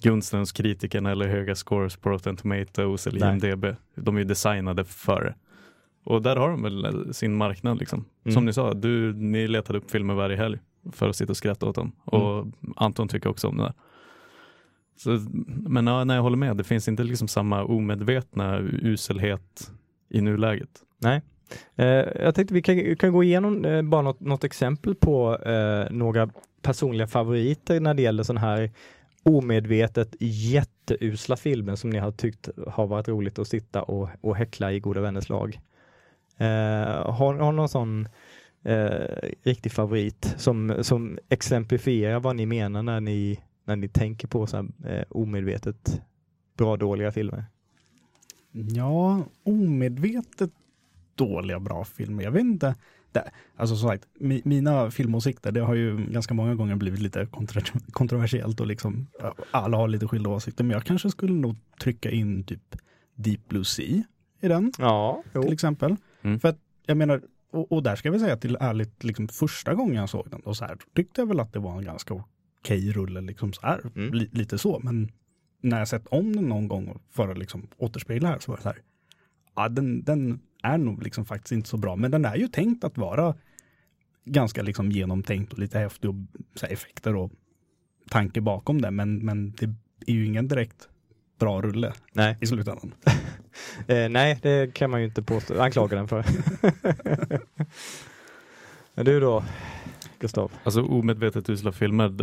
[0.03, 3.31] gunsten hos kritikerna eller höga scores på Rotten Tomatoes eller.
[3.31, 3.65] IMDB.
[3.95, 5.35] De är ju designade för det.
[6.05, 8.05] Och där har de väl eh, sin marknad liksom.
[8.23, 8.33] Mm.
[8.33, 10.59] Som ni sa, du, ni letade upp filmer varje helg
[10.91, 11.91] för att sitta och skratta åt dem.
[12.05, 13.73] Och Anton tycker också om det där.
[14.97, 19.71] Så, men ja, nej, jag håller med, det finns inte liksom samma omedvetna uselhet
[20.09, 20.69] i nuläget.
[20.97, 21.21] Nej.
[21.75, 25.91] Eh, jag tänkte vi kan, kan gå igenom eh, bara något, något exempel på eh,
[25.91, 26.29] några
[26.61, 28.71] personliga favoriter när det gäller sån här
[29.23, 34.71] omedvetet jätteusla filmer som ni har tyckt har varit roligt att sitta och, och häckla
[34.71, 35.59] i goda vänners lag.
[36.37, 38.07] Eh, har, har någon sån
[38.63, 44.47] eh, riktig favorit som, som exemplifierar vad ni menar när ni, när ni tänker på
[44.47, 46.01] så här, eh, omedvetet
[46.57, 47.45] bra dåliga filmer?
[48.51, 50.51] Ja, omedvetet
[51.15, 52.23] dåliga bra filmer.
[52.23, 52.75] Jag vet inte.
[53.11, 57.25] Det, alltså som sagt, mi, mina filmåsikter, det har ju ganska många gånger blivit lite
[57.25, 59.07] kontro- kontroversiellt och liksom
[59.51, 60.63] alla har lite skilda åsikter.
[60.63, 62.75] Men jag kanske skulle nog trycka in typ
[63.15, 64.03] Deep Blue Sea
[64.41, 65.95] i den Ja, till exempel.
[66.25, 66.39] Mm.
[66.39, 69.95] För att jag menar, och, och där ska vi säga till ärligt, liksom första gången
[69.95, 72.13] jag såg den, och så här, tyckte jag väl att det var en ganska
[72.59, 74.13] okej rulle, liksom så här, Mm.
[74.13, 74.79] li, lite så.
[74.83, 75.11] Men
[75.61, 78.63] när jag sett om den någon gång för att liksom återspegla här så var det
[78.63, 78.81] så här,
[79.55, 82.83] ja den, den är nog liksom faktiskt inte så bra, men den är ju tänkt
[82.83, 83.35] att vara
[84.25, 86.15] ganska liksom genomtänkt och lite häftig och
[86.55, 87.31] så här, effekter och
[88.09, 89.65] tanke bakom det, men, men det
[90.07, 90.89] är ju ingen direkt
[91.39, 92.37] bra rulle nej.
[92.41, 92.93] i slutändan.
[93.87, 96.25] Eh, nej, det kan man ju inte påstå, anklaga den för.
[98.93, 99.43] Men du då,
[100.19, 100.51] Gustav?
[100.63, 102.13] Alltså omedvetet usla filmer,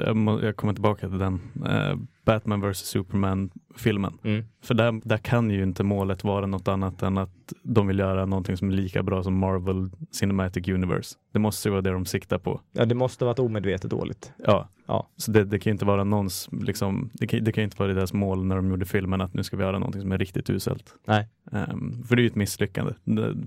[0.44, 1.40] jag kommer tillbaka till den.
[1.66, 4.12] Eh, Batman vs Superman-filmen.
[4.24, 4.44] Mm.
[4.62, 8.26] För där, där kan ju inte målet vara något annat än att de vill göra
[8.26, 11.16] någonting som är lika bra som Marvel Cinematic Universe.
[11.32, 12.60] Det måste ju vara det de siktar på.
[12.72, 14.32] Ja, det måste varit omedvetet dåligt.
[14.46, 15.08] Ja, Ja.
[15.16, 17.92] så det, det kan ju inte vara någons, liksom, det, kan, det kan inte vara
[17.94, 20.50] deras mål när de gjorde filmen att nu ska vi göra någonting som är riktigt
[20.50, 20.94] uselt.
[21.06, 21.28] Nej.
[21.52, 22.92] Ehm, för det är ju ett misslyckande.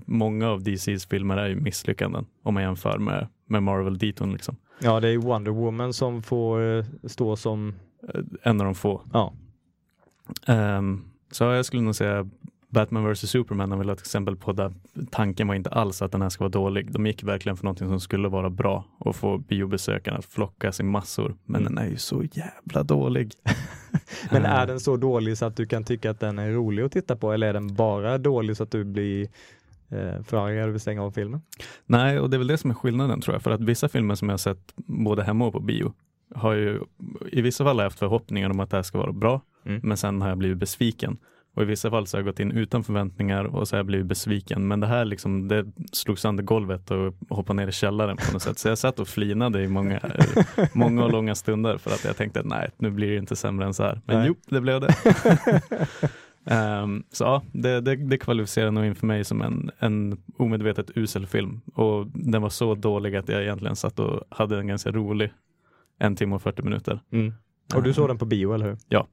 [0.06, 4.32] Många av DCs filmer är ju misslyckanden om man jämför med, med Marvel-diton.
[4.32, 4.56] Liksom.
[4.82, 7.74] Ja, det är Wonder Woman som får eh, stå som,
[8.14, 9.02] Eh, En av de få.
[9.12, 9.32] ja,
[10.46, 12.28] Ehm, så jag skulle nog säga
[12.68, 14.72] Batman vs Superman är väl ett exempel på där
[15.10, 16.92] tanken var inte alls att den här ska vara dålig.
[16.92, 20.82] De gick verkligen för någonting som skulle vara bra och få biobesökarna att flockas i
[20.82, 21.36] massor.
[21.44, 21.74] Men Mm.
[21.74, 23.32] den är ju så jävla dålig.
[24.30, 26.92] Men är den så dålig så att du kan tycka att den är rolig att
[26.92, 29.28] titta på eller är den bara dålig så att du blir
[29.90, 31.40] eh, förargad och vill stänga av filmen?
[31.86, 33.42] Nej, och det är väl det som är skillnaden tror jag.
[33.42, 35.92] För att vissa filmer som jag har sett både hemma och på bio
[36.34, 36.80] har ju
[37.32, 39.40] i vissa fall har jag haft förhoppningar om att det här ska vara bra.
[39.66, 39.80] Mm.
[39.84, 41.18] Men sen har jag blivit besviken.
[41.56, 43.86] Och i vissa fall så har jag gått in utan förväntningar och så har jag
[43.86, 44.68] blivit besviken.
[44.68, 48.42] Men det här liksom, det slog sönder golvet och hoppade ner i källaren på något
[48.42, 48.58] sätt.
[48.58, 50.00] Så jag satt och flinade i många,
[50.72, 53.74] många och långa stunder för att jag tänkte nej, nu blir det inte sämre än
[53.74, 54.00] så här.
[54.04, 54.26] Men Nej.
[54.28, 54.94] jo, det blev det.
[56.46, 60.90] Ehm, så ja, det, det, det kvalificerar nog in för mig som en, en omedvetet
[60.94, 61.60] usel film.
[61.74, 65.32] Och den var så dålig att jag egentligen satt och hade en ganska rolig
[65.98, 67.00] en timme och 40 minuter.
[67.12, 67.34] Mm.
[67.74, 68.76] Och du såg den på bio, eller hur?
[68.88, 69.06] Ja.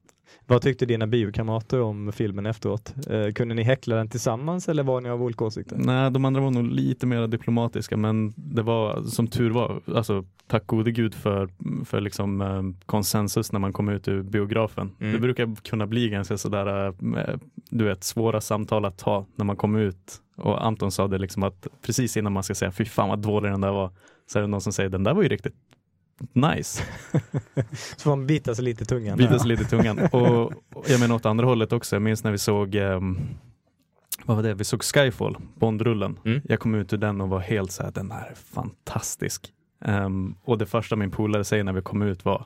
[0.48, 2.94] Vad tyckte dina biokamrater om filmen efteråt?
[3.10, 5.78] Eh, kunde ni häckla den tillsammans eller var ni av olika åsikter?
[5.80, 10.26] Nej, de andra var nog lite mer diplomatiska, men det var som tur var, alltså
[10.48, 11.50] tack gode gud för,
[11.86, 14.92] för liksom, eh, konsensus när man kom ut ur biografen.
[15.00, 15.14] Mm.
[15.14, 17.38] Det brukar kunna bli ganska sådär, eh,
[17.70, 20.20] du vet, svåra samtal att ta när man kom ut.
[20.36, 23.52] Och Anton sa det liksom att precis innan man ska säga fy fan vad dålig
[23.52, 23.92] den där var,
[24.26, 25.56] så är det någon som säger den där var ju riktigt
[26.34, 26.84] nice.
[27.98, 29.18] Så får man bita sig lite i tungan.
[29.18, 30.00] Bita sig lite i tungan.
[30.12, 33.20] Och, och jag menar åt andra hållet också, jag minns när vi såg ehm,
[34.26, 34.54] vad var det?
[34.54, 36.20] Vi såg Skyfall, Bondrullen.
[36.26, 36.42] Mm.
[36.44, 39.54] Jag kom ut ur den och var helt så här, den här är fantastisk.
[39.86, 42.46] Ehm, och det första min polare säger när vi kom ut var,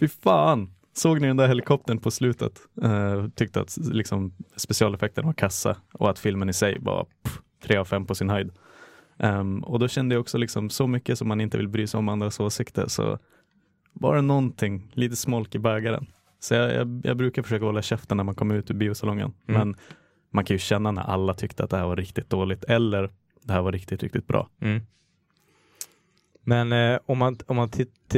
[0.00, 2.60] fy fan, såg ni den där helikoptern på slutet?
[2.84, 7.76] Uh, tyckte att liksom, specialeffekten var kassa och att filmen i sig var pff, tre
[7.76, 8.50] av fem på sin höjd.
[9.18, 11.98] Ehm, och då kände jag också liksom så mycket som man inte vill bry sig
[11.98, 13.18] om andras åsikter så
[13.92, 16.06] var det någonting, lite smolk i bägaren.
[16.40, 19.32] Så jag, jag, jag brukar försöka hålla käften när man kommer ut ur biosalongen.
[19.48, 19.60] Mm.
[19.60, 19.76] Men
[20.30, 23.10] man kan ju känna när alla tyckte att det här var riktigt dåligt eller
[23.42, 24.48] det här var riktigt, riktigt bra.
[24.60, 24.80] Mm.
[26.44, 27.70] Men eh, om, man, om, man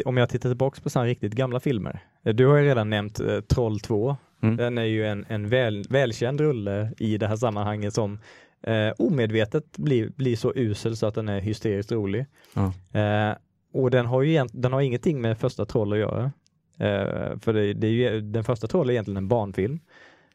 [0.04, 2.00] om jag tittar tillbaka på sådana riktigt gamla filmer.
[2.24, 4.16] Eh, Du har ju redan nämnt eh, Troll 2.
[4.42, 4.56] Mm.
[4.56, 8.18] Den är ju en, en väl, välkänd rulle i det här sammanhanget som
[8.62, 12.26] eh, omedvetet blir, blir så usel så att den är hysteriskt rolig.
[12.54, 12.72] Ja.
[13.00, 13.36] Eh,
[13.72, 16.24] och den har ju egent- den har ingenting med första Troll att göra.
[16.78, 19.80] Eh, för det, det är ju, den första Troll är egentligen en barnfilm.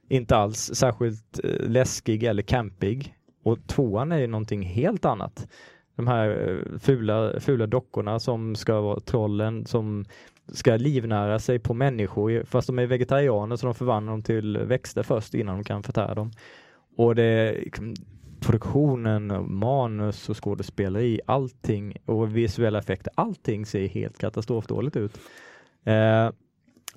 [0.10, 3.16] Inte alls särskilt eh, läskig eller campig.
[3.44, 5.48] Och tvåan är ju någonting helt annat.
[5.96, 10.06] De här eh, fula, fula dockorna som ska vara trollen som
[10.54, 15.04] ska livnära sig på människor fast de är vegetarianer så de förvandlar dem till växter
[15.04, 16.32] först innan de kan förtära dem.
[16.98, 17.64] Och det
[18.46, 25.20] produktionen, manus och skådespeleri, allting och visuella effekter, allting ser helt katastrofdåligt ut.
[25.84, 26.30] Eh,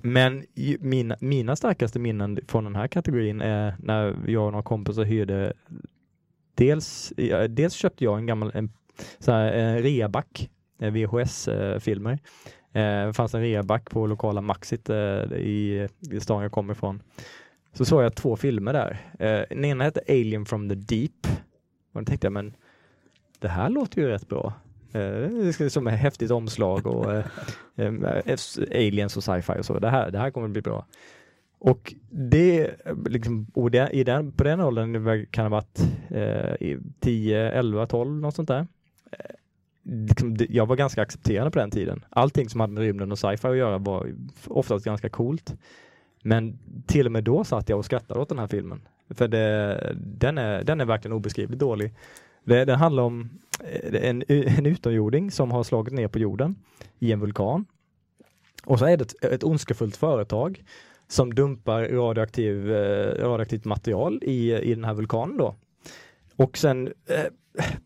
[0.01, 0.45] men
[0.79, 5.53] mina, mina starkaste minnen från den här kategorin är när jag och några kompisar hyrde
[6.55, 7.13] dels,
[7.49, 8.69] dels köpte jag en gammal en,
[9.19, 10.49] så här, en reaback,
[10.81, 12.19] eh, VHS-filmer.
[12.73, 14.97] Eh, det fanns en reaback på lokala Maxit eh,
[15.33, 17.01] i, i stan jag kommer ifrån.
[17.73, 18.97] Så såg jag två filmer där.
[19.19, 21.27] Eh, den ena hette Alien from the Deep.
[21.93, 22.53] Och då tänkte jag, men
[23.39, 24.53] det här låter ju rätt bra.
[24.93, 27.25] Eh, som ett häftigt omslag och eh,
[27.75, 27.93] eh,
[28.71, 29.79] aliens och sci-fi och så.
[29.79, 30.85] Det här, det här kommer bli bra.
[31.59, 32.71] Och det,
[33.05, 35.79] liksom, och det, i den, på den åldern kan det ha varit
[36.09, 38.67] eh, i 10, 11, 12, något sånt där.
[39.83, 42.05] Liksom, det- jag var ganska accepterande på den tiden.
[42.09, 44.13] Allting som hade med rymden och sci-fi att göra var
[44.47, 45.55] oftast ganska coolt.
[46.23, 48.81] Men till och med då satt jag och skrattade åt den här filmen.
[49.09, 51.93] För det, den, är, den är verkligen obeskrivligt dålig.
[52.43, 53.29] Det, den handlar om
[53.63, 56.55] eh, en, en utomjording som har slagit ner på jorden
[56.99, 57.65] i en vulkan.
[58.65, 60.63] Och så är det ett, ett ondskefullt företag
[61.07, 65.55] som dumpar radioaktiv, eh, radioaktivt material i, i den här vulkanen då.
[66.35, 67.25] Och sen eh,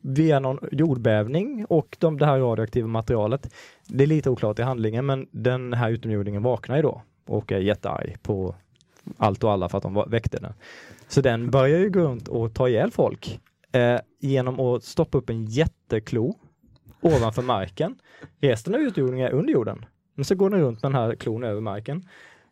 [0.02, 3.54] via någon jordbävning och de, det här radioaktiva materialet,
[3.88, 7.60] det är lite oklart i handlingen men den här utomjordingen vaknar ju då och är
[7.60, 8.56] jättearg på
[9.18, 10.54] allt och alla för att de väckte den.
[11.08, 13.40] Så den börjar ju gå runt och ta ihjäl folk
[13.72, 16.36] eh, genom att stoppa upp en jätteklo
[17.02, 17.96] ovanför marken.
[18.40, 19.86] Resten av utjordningen är under jorden.
[20.16, 22.08] Men så går den runt med den här klon över marken.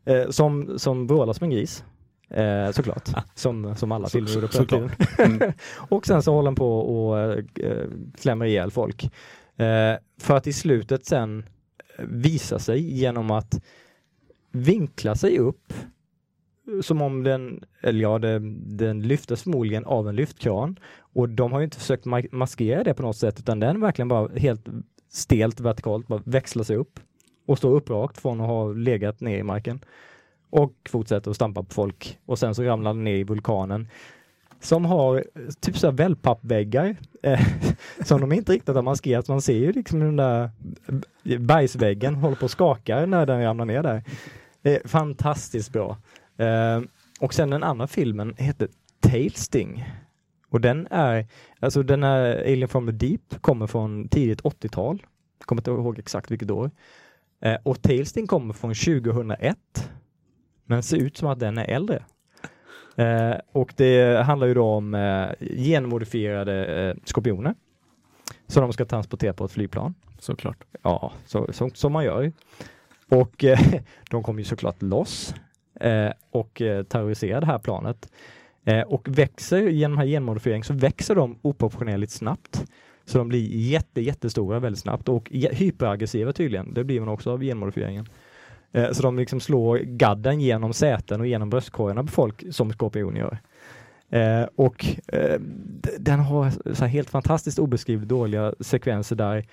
[0.06, 1.84] Eh, som, som vrålar som en gris.
[2.30, 4.92] Eh, såklart, som, som alla filmer gjorde på den tiden.
[5.18, 5.54] Mm.
[5.90, 7.20] och sen så håller den på och
[7.60, 7.88] eh,
[8.22, 9.04] klämmer ihjäl folk.
[9.58, 11.46] Eh, för att i slutet sen
[11.98, 13.62] visa sig genom att
[14.52, 15.74] vinklar sig upp
[16.82, 20.80] som om den, eller ja, den, den lyftes förmodligen av en lyftkran.
[21.00, 24.28] Och de har ju inte försökt maskera det på något sätt utan den verkligen bara
[24.36, 24.66] helt
[25.10, 27.00] stelt vertikalt bara växlar sig upp
[27.46, 29.80] och står upprakt från att ha legat ner i marken
[30.50, 33.88] och fortsätter att stampa på folk och sen så ramlar den ner i vulkanen
[34.60, 35.26] som har
[35.60, 37.42] typ så här wellpappväggar eh,
[38.04, 39.28] som de inte riktigt har maskerat.
[39.28, 40.50] Man ser ju liksom den där
[41.40, 44.04] bergsväggen håller på att skaka när den ramlar ner där.
[44.62, 45.97] Det är fantastiskt bra.
[46.38, 46.82] Eh,
[47.19, 48.67] och sen den andra filmen heter
[49.00, 49.86] Tailsting.
[50.50, 51.28] Och den är,
[51.60, 55.06] alltså den är Alien from the Deep, kommer från tidigt 80-tal.
[55.45, 56.71] Kommer inte ihåg exakt vilket år.
[57.41, 59.58] Eh, och Tailsting kommer från 2001.
[60.65, 62.04] Men ser ut som att den är äldre.
[62.95, 67.56] Eh, och det handlar ju då om eh, genmodifierade eh, skorpioner.
[68.47, 69.93] Som de ska transportera på ett flygplan.
[70.19, 70.63] Såklart.
[70.82, 72.32] Ja, så, så, som man gör.
[73.12, 73.60] Och eh,
[74.10, 75.36] de kommer ju såklart loss
[75.80, 78.12] eh, och eh, terroriserar det här planet.
[78.65, 82.63] Eh, och växer, genom den här genmodifieringen så växer de oproportionerligt snabbt.
[83.06, 86.74] Så de blir jätte, jättestora väldigt snabbt och hyperaggressiva tydligen.
[86.74, 88.06] Det blir man också av genmodifieringen.
[88.71, 93.19] Eh, så de liksom slår gadden genom säten och genom bröstkorgarna på folk som skorpioner
[93.19, 93.39] gör.
[94.10, 95.39] Eh, och eh,
[96.00, 99.45] den har så här helt fantastiskt obeskrivligt dåliga sekvenser där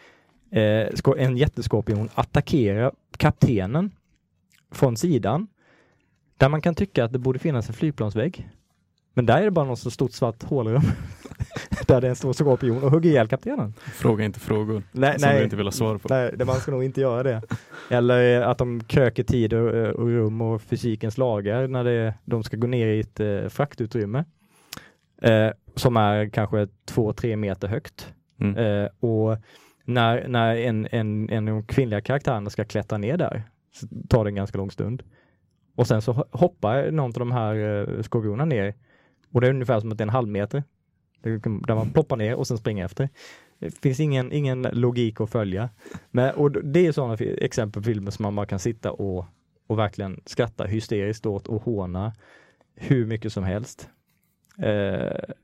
[0.51, 3.91] eh, en jätteskorpion attackerar kaptenen
[4.71, 5.47] från sidan.
[6.37, 8.49] Där man kan tycka att det borde finnas en flygplansvägg.
[9.15, 10.83] Men där är det bara något så stort svart hålrum.
[11.87, 13.75] där det är en stor skorpion och hugger ihjäl kaptenen.
[13.79, 15.39] Fråga inte frågor Nej, som nej.
[15.39, 16.09] du inte vill ha svar på.
[16.09, 17.43] Nej, det man ska nog inte göra det.
[17.91, 22.57] Eller att de kröker tid och, och rum och fysikens lagar när det, de ska
[22.57, 24.25] gå ner i ett eh, fraktutrymme.
[25.23, 28.15] Eh, som är kanske två, tre meter högt.
[28.41, 28.57] Mm.
[28.57, 29.37] Eh, och
[29.89, 34.25] när, när en, en, en av de kvinnliga karaktärerna ska klättra ner där så tar
[34.25, 35.03] det en ganska lång stund.
[35.75, 38.75] Och sen så hoppar någon av de här eh, skorpionerna ner
[39.33, 40.65] och det är ungefär som att det är en halv meter.
[41.67, 43.09] Där man ploppar ner och sen springer efter.
[43.59, 45.71] Det finns ingen, ingen logik att följa.
[46.11, 49.27] Men, och det är sådana exempel på filmer som man bara kan sitta och,
[49.67, 52.13] och verkligen skratta hysteriskt åt och håna
[52.75, 53.89] hur mycket som helst.
[54.59, 55.35] Eh,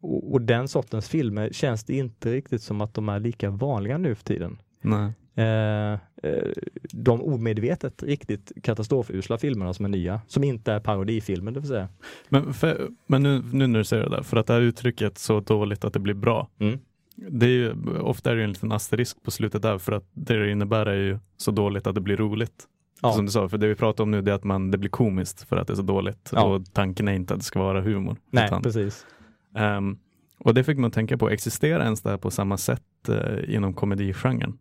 [0.00, 3.98] och, och den sortens filmer känns det inte riktigt som att de är lika vanliga
[3.98, 4.58] nu för tiden.
[4.80, 5.12] Nej.
[5.34, 6.52] Eh, eh,
[6.92, 11.88] de omedvetet riktigt katastrofusla filmerna som är nya, som inte är parodifilmer det vill säga.
[12.28, 15.18] Men, för, men nu, nu när du säger det där, för att det här uttrycket
[15.18, 16.48] så dåligt att det blir bra.
[16.58, 16.78] Mm.
[17.14, 20.38] Det är ju, ofta är det en liten asterisk på slutet där för att det
[20.38, 22.64] det innebär är ju så dåligt att det blir roligt.
[23.02, 23.12] Ja.
[23.12, 25.42] Som du sa, för det vi pratar om nu är att man, det blir komiskt
[25.42, 26.30] för att det är så dåligt.
[26.32, 26.44] Ja.
[26.44, 28.16] Och tanken är inte att det ska vara humor.
[28.30, 29.06] Nej, utan, precis.
[29.54, 29.98] Ehm,
[30.38, 33.74] och det fick man tänka på, existerar ens det här på samma sätt eh, inom
[33.74, 34.58] komedigenren?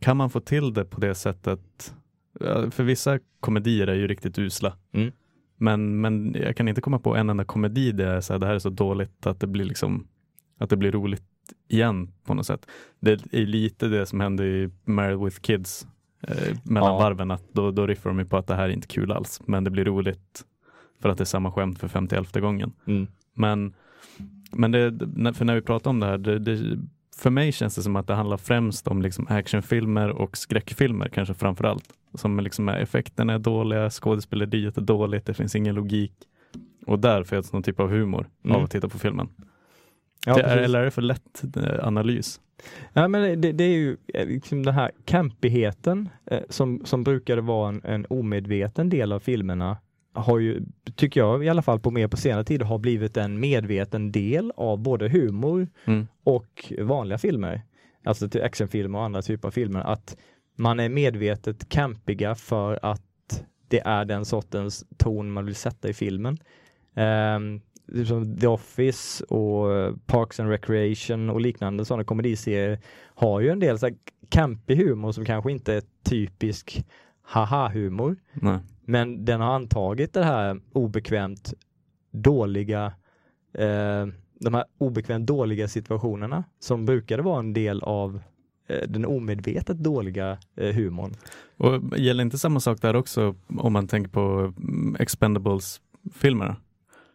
[0.00, 1.94] Kan man få till det på det sättet?
[2.40, 4.76] Ja, För vissa komedier är ju riktigt usla.
[4.92, 5.12] Mm.
[5.56, 8.54] Men, men jag kan inte komma på en enda komedi där så här, det här
[8.54, 10.06] är så dåligt att det blir liksom
[10.58, 11.22] att det blir roligt
[11.68, 12.66] igen på något sätt.
[13.00, 15.86] Det är lite det som hände i Married with Kids
[16.22, 16.98] eh, mellan Ja.
[16.98, 19.40] varven, att då, då riffar de ju på att det här är inte kul alls,
[19.46, 20.44] men det blir roligt
[21.00, 22.72] för att det är samma skämt för 51 gången.
[22.86, 23.06] Mm.
[23.38, 23.74] Men,
[24.52, 24.98] men det,
[25.34, 26.78] för när vi pratar om det här, det, det,
[27.16, 31.34] för mig känns det som att det handlar främst om liksom actionfilmer och skräckfilmer kanske
[31.34, 31.84] framför allt.
[32.14, 36.12] Som liksom är, effekterna är dåliga, skådespeleriet är dåligt, det finns ingen logik.
[36.86, 38.56] Och där föds någon typ av humor Mm.
[38.56, 39.28] av att titta på filmen.
[40.26, 40.64] Ja, det är, precis.
[40.64, 42.40] eller är det för lätt eh, analys?
[42.92, 47.40] Ja, men det, det är ju eh, liksom den här campigheten eh, som, som brukade
[47.40, 49.76] vara en, en omedveten del av filmerna
[50.12, 50.62] har ju,
[50.94, 54.52] tycker jag i alla fall på mer på senare tid, har blivit en medveten del
[54.56, 56.06] av både humor Mm.
[56.24, 57.62] och vanliga filmer.
[58.04, 59.80] Alltså till actionfilmer och andra typer av filmer.
[59.80, 60.16] Att
[60.56, 65.92] man är medvetet campiga för att det är den sortens ton man vill sätta i
[65.92, 66.38] filmen.
[67.36, 67.60] Um,
[68.06, 69.66] som The Office och
[70.06, 72.78] Parks and Recreation och liknande sådana komediserier
[73.14, 73.94] har ju en del så här
[74.28, 76.84] campig humor som kanske inte är typisk
[77.22, 78.16] haha-humor.
[78.90, 81.54] Men den har antagit det här obekvämt
[82.10, 82.92] dåliga,
[83.54, 84.06] eh,
[84.40, 88.20] de här obekvämt dåliga situationerna som brukade vara en del av
[88.68, 91.14] eh, den omedvetet dåliga eh, humorn.
[91.56, 96.56] Och gäller inte samma sak där också om man tänker på mm, Expendables-filmerna?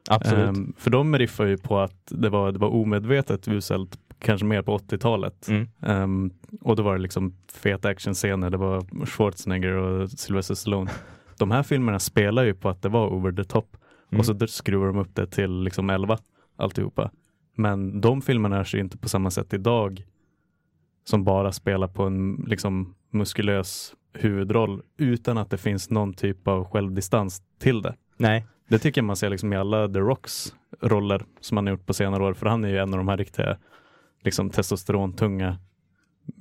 [0.10, 0.58] Absolut.
[0.58, 4.62] Ehm, för de riffar ju på att det var, det var omedvetet uselt kanske mer
[4.62, 5.48] på 80-talet.
[5.48, 5.68] Mm.
[5.82, 6.32] Ehm,
[6.62, 10.92] och då var det liksom feta actionscener, det var Schwarzenegger och Sylvester Stallone.
[11.44, 13.78] De här filmerna spelar ju på att det var over the top
[14.12, 14.20] Mm.
[14.20, 16.18] och så skruvar de upp det till liksom 11
[16.56, 17.12] alltihopa.
[17.56, 20.06] Men de filmerna är ju inte på samma sätt idag
[21.04, 26.66] som bara spelar på en liksom muskulös huvudroll utan att det finns någon typ av
[26.66, 27.96] självdistans till det.
[28.18, 31.72] Nej, Det tycker jag man ser liksom i alla The Rocks roller som han har
[31.74, 32.34] gjort på senare år.
[32.34, 33.58] För han är ju en av de här riktiga
[34.22, 35.58] liksom testosterontunga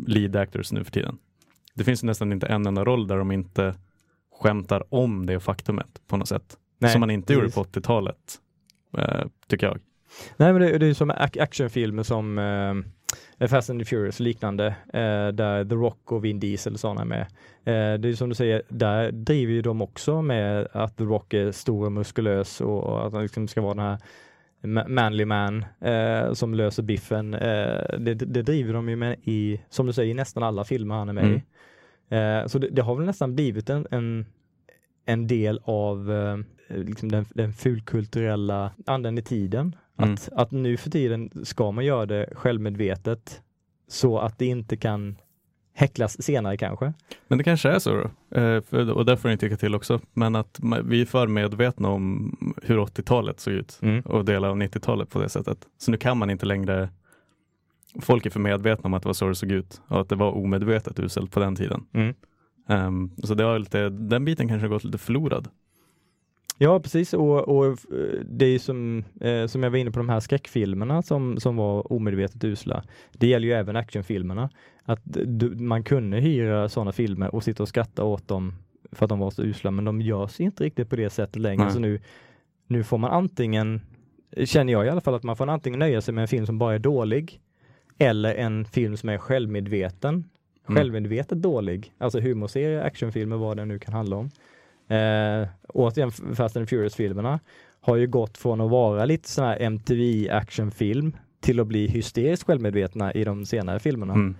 [0.07, 1.19] lead actors nu för tiden.
[1.75, 3.75] Det finns ju nästan inte en enda roll där de inte
[4.43, 6.57] skämtar om det faktumet på något sätt.
[6.79, 6.91] nej.
[6.91, 7.55] som man inte gjorde precis.
[7.73, 8.17] på 80-talet,
[8.99, 9.79] eh, tycker jag.
[10.37, 14.21] Nej, men det, det är ju som ac- actionfilmer som eh, Fast and the Furious
[14.21, 17.21] och liknande, eh, där The Rock och Vin Diesel och sådana är med.
[17.65, 21.05] Eh, det är ju som du säger, där driver ju de också med att The
[21.05, 23.99] Rock är stor och muskulös och, och att han liksom ska vara den här
[24.63, 27.35] ma- manly man eh, som löser biffen.
[27.35, 30.95] Eh, det, det driver de ju med i, som du säger, i nästan alla filmer
[30.95, 31.37] han är med Mm.
[31.37, 31.43] i.
[32.12, 34.27] Eh, så det, det har väl nästan blivit en, en,
[35.05, 36.38] en del av eh,
[36.77, 39.77] liksom den, den fulkulturella anden i tiden.
[39.98, 40.14] Mm.
[40.14, 43.42] Att, att nu för tiden ska man göra det självmedvetet
[43.88, 45.16] så att det inte kan
[45.75, 46.92] häcklas senare kanske.
[47.29, 48.38] Men det kanske är så då.
[48.40, 50.01] Eh, och där får ni tycka till också.
[50.12, 55.11] Men att vi är för medvetna om hur 80-talet såg ut och delar av 90-talet
[55.11, 55.59] på det sättet.
[55.79, 56.88] Så nu kan man inte längre
[58.01, 60.17] Folk är för medvetna om att det var så det såg ut och att det
[60.17, 61.85] var omedvetet uselt på den tiden.
[61.93, 62.15] Mm.
[62.69, 65.49] Ehm, så det har lite, den biten kanske gått lite förlorad.
[66.59, 67.15] Ja, precis.
[67.15, 71.03] Och, och eh, det är som, eh, som jag var inne på de här skräckfilmerna
[71.03, 72.85] som, som var omedvetet usla.
[73.13, 74.51] Det gäller ju även actionfilmerna.
[74.85, 78.55] Att du, man kunde hyra sådana filmer och sitta och skratta åt dem
[78.93, 81.65] för att de var så usla, men de görs inte riktigt på det sättet längre.
[81.65, 81.73] Nej.
[81.73, 82.01] Så nu,
[82.67, 83.81] nu får man antingen,
[84.45, 86.59] känner jag i alla fall, att man får antingen nöja sig med en film som
[86.59, 87.41] bara är dålig
[87.99, 90.25] eller en film som är självmedveten.
[90.69, 90.77] Mm.
[90.79, 91.93] Självmedvetet dålig.
[91.99, 94.31] Alltså humorserie, actionfilmer, vad det nu kan handla om.
[94.89, 97.41] Eh, återigen, Fast and Furious-filmerna
[97.81, 102.47] har ju gått från att vara lite sån här MTV actionfilm till att bli hysteriskt
[102.47, 104.15] självmedvetna i de senare filmerna.
[104.15, 104.37] Mm.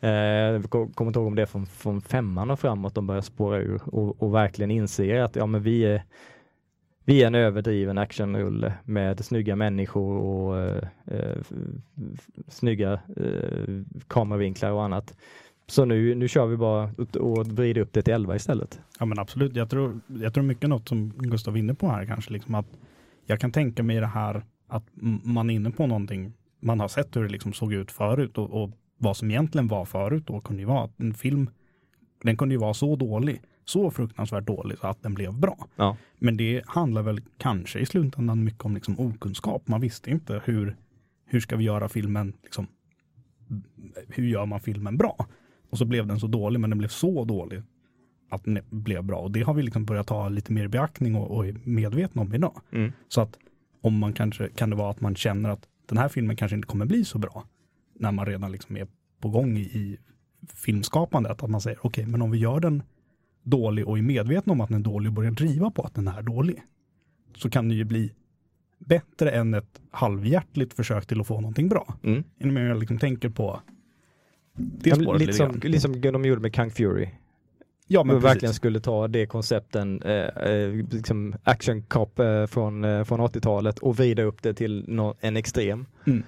[0.00, 3.06] Eh, jag ko- kommer inte ihåg om det är från, från femman och framåt de
[3.06, 6.02] börjar spåra ur och, och verkligen inser att ja, men vi, är,
[7.08, 11.42] vi är en överdriven actionrulle med snygga människor och eh, eh
[12.48, 15.14] snygga eh, kameravinklar och annat.
[15.66, 16.90] Så nu, nu kör vi bara
[17.20, 18.80] och, vrider upp det till 11 istället.
[18.98, 22.06] Ja men absolut, jag tror, jag tror mycket något som Gustav är inne på här
[22.06, 22.66] kanske, liksom att
[23.26, 24.84] jag kan tänka mig det här att
[25.22, 28.62] man är inne på någonting, man har sett hur det liksom såg ut förut och,
[28.62, 31.50] och vad som egentligen var förut då kunde ju vara att en film,
[32.22, 35.66] den kunde ju vara så dålig, så fruktansvärt dålig så att den blev bra.
[35.76, 35.96] Ja.
[36.18, 39.68] Men det handlar väl kanske i slutändan mycket om liksom okunskap.
[39.68, 40.76] Man visste inte hur,
[41.24, 42.66] hur ska vi göra filmen, liksom,
[44.08, 45.26] hur gör man filmen bra?
[45.70, 47.62] Och så blev den så dålig, men den blev så dålig
[48.30, 49.18] att den blev bra.
[49.18, 52.22] Och det har vi liksom börjat ta lite mer i beaktning och, och är medvetna
[52.22, 52.60] om idag.
[52.70, 52.92] Mm.
[53.08, 53.38] Så att
[53.80, 56.68] om man kanske, kan det vara att man känner att den här filmen kanske inte
[56.68, 57.44] kommer bli så bra
[57.94, 58.86] när man redan liksom är
[59.20, 59.98] på gång i, i
[60.54, 61.42] filmskapandet.
[61.42, 62.82] Att man säger okej, men om vi gör den
[63.50, 66.08] dålig och är medvetna om att den är dålig och börjar driva på att den
[66.08, 66.62] är dålig
[67.36, 68.12] så kan det ju bli
[68.78, 71.94] bättre än ett halvhjärtligt försök till att få någonting bra.
[72.02, 72.24] Mm.
[72.38, 73.60] Innan jag liksom tänker på
[74.56, 77.08] det spåret lite, som, lite som de gjorde med Kung Fury.
[77.90, 83.04] Ja, Men verkligen skulle ta det koncepten, eh, eh, liksom action cop eh, från, eh,
[83.04, 85.86] från 80-talet och vrida upp det till nå- en extrem.
[86.06, 86.22] Mm.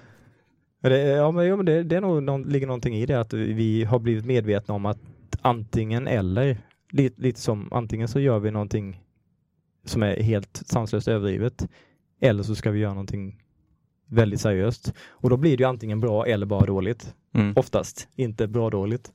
[0.81, 3.33] Det, ja, men, ja, men det, det är nog, någon, ligger någonting i det att
[3.33, 4.99] vi har blivit medvetna om att
[5.41, 6.57] antingen eller,
[6.91, 9.01] lite, lite som antingen så gör vi någonting
[9.85, 11.67] som är helt sanslöst överdrivet
[12.21, 13.41] eller så ska vi göra någonting
[14.05, 14.93] väldigt seriöst.
[15.09, 17.15] Och då blir det ju antingen bra eller bara dåligt.
[17.33, 17.53] Mm.
[17.55, 19.11] Oftast inte bra dåligt.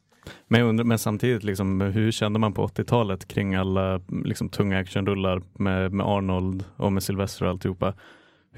[0.49, 5.43] Men, undrar, men samtidigt, liksom, hur kände man på 80-talet kring alla liksom, tunga actionrullar
[5.53, 7.95] med, med Arnold och med Sylvester och alltihopa?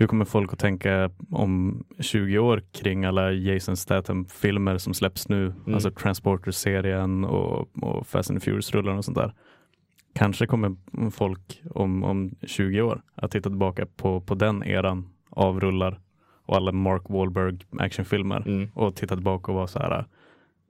[0.01, 5.47] Hur kommer folk att tänka om 20 år kring alla Jason Statham-filmer som släpps nu?
[5.47, 5.75] Mm.
[5.75, 9.35] Alltså Transporter-serien och, och Fast and the Furious-rullar och sånt där.
[10.15, 10.77] Kanske kommer
[11.11, 16.01] folk om, om 20 år att titta tillbaka på, på den eran av rullar
[16.47, 18.71] och alla Mark Wahlberg actionfilmer Mm.
[18.75, 20.05] och titta tillbaka och vara så här,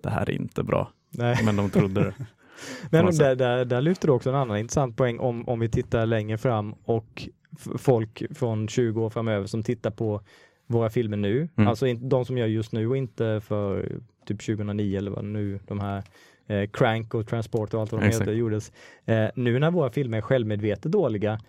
[0.03, 0.93] det här är inte bra.
[1.11, 1.37] Nej.
[1.45, 2.15] Men de trodde det.
[2.91, 6.07] Men där, där, där lyfter du också en annan intressant poäng om, om vi tittar
[6.07, 7.29] längre fram och
[7.79, 10.21] folk från 20 år framöver som tittar på
[10.67, 11.69] våra filmer nu, Mm.
[11.69, 15.81] alltså de som gör just nu och inte för typ 2009 eller vad nu de
[15.81, 16.03] här
[16.47, 18.23] eh, Crank och Transport och allt vad de Exakt.
[18.23, 18.73] heter gjordes.
[19.05, 21.41] Eh, nu när våra filmer är självmedvetet dåliga,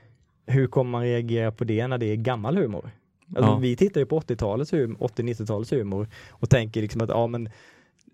[0.46, 2.92] hur kommer man reagera på det när det är gammal humor?
[3.36, 3.58] Alltså, Ja.
[3.58, 7.50] Vi tittar ju på 80-talets humor, 80-90-talets humor och tänker liksom att ja men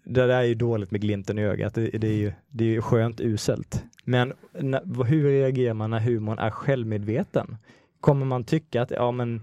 [0.05, 2.69] det där är ju dåligt med glimten i ögat, det, det, är, ju, det är
[2.69, 3.83] ju skönt uselt.
[4.03, 7.57] Men när, hur reagerar man när humorn är självmedveten?
[7.99, 9.41] Kommer man tycka att ja men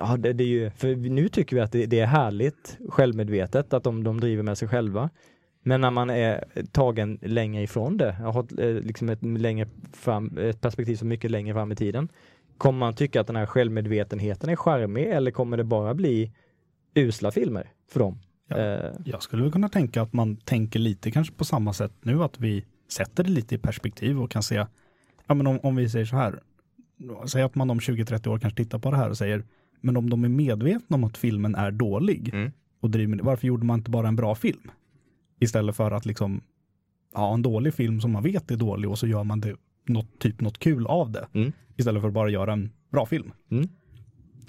[0.00, 3.72] Ja, det, det är ju, för nu tycker vi att det, det är härligt självmedvetet
[3.72, 5.10] att de, de driver med sig själva.
[5.62, 10.60] Men när man är tagen längre ifrån det, har eh, liksom ett, längre fram, ett
[10.60, 12.08] perspektiv som mycket längre fram i tiden,
[12.58, 16.32] kommer man tycka att den här självmedvetenheten är charmig eller kommer det bara bli
[16.94, 18.18] usla filmer för dem?
[18.48, 18.56] Ja.
[18.56, 22.22] Eh, Jag skulle väl kunna tänka att man tänker lite kanske på samma sätt nu,
[22.22, 24.66] att vi sätter det lite i perspektiv och kan se,
[25.26, 26.40] ja men om, om vi säger så här,
[27.26, 29.44] säg att man om 20-30 år kanske tittar på det här och säger,
[29.80, 32.50] men om de är medvetna om att filmen är dålig Mm.
[32.80, 34.70] och driver varför gjorde man inte bara en bra film?
[35.40, 36.40] Istället för att liksom
[37.14, 40.18] ha en dålig film som man vet är dålig och så gör man det något,
[40.18, 41.26] typ något kul av det.
[41.32, 41.52] Mm.
[41.76, 43.32] Istället för att bara göra en bra film.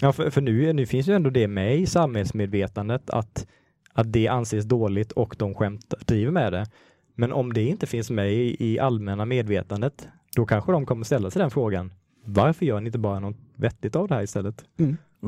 [0.00, 3.46] Ja, för, för nu, nu finns ju ändå det med i samhällsmedvetandet att,
[3.92, 6.66] att det anses dåligt och de skämt driver med det.
[7.14, 11.30] Men om det inte finns med i, i allmänna medvetandet, då kanske de kommer ställa
[11.30, 11.92] sig den frågan.
[12.24, 14.64] Varför gör ni inte bara något vettigt av det här istället?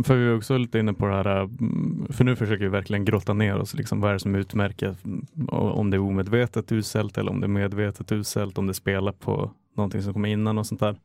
[0.05, 3.05] För vi är också lite inne på det här, mm, för nu försöker vi verkligen
[3.05, 7.19] grotta ner oss, liksom, vad är det som utmärker mm, om det är omedvetet uselt
[7.19, 10.67] eller om det är medvetet uselt, om det spelar på någonting som kommer innan och
[10.67, 10.97] sånt där.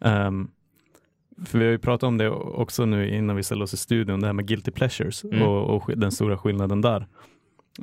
[0.00, 0.48] Ehm,
[1.44, 4.20] för vi har ju pratat om det också nu innan vi ställer oss i studion,
[4.20, 5.42] det här med guilty pleasures Mm.
[5.42, 7.06] och, och den stora skillnaden där.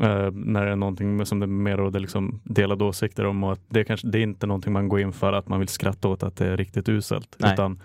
[0.01, 3.61] Eh, när det är någonting som det mer råder liksom delade åsikter om och att
[3.69, 6.23] det, kanske, det är inte någonting man går in för att man vill skratta åt
[6.23, 7.35] att det är riktigt uselt.
[7.39, 7.53] Nej.
[7.53, 7.81] Utan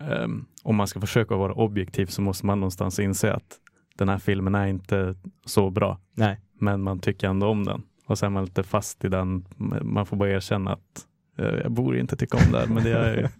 [0.00, 3.58] ehm, om man ska försöka vara objektiv så måste man någonstans inse att
[3.98, 5.14] den här filmen är inte
[5.46, 5.98] så bra.
[6.14, 6.40] Nej.
[6.60, 7.82] Men man tycker ändå om den.
[8.06, 9.44] Och sen är man lite fast i den.
[9.82, 11.06] Man får bara erkänna att
[11.38, 13.28] eh, jag borde inte tycka om det här, men det är ju.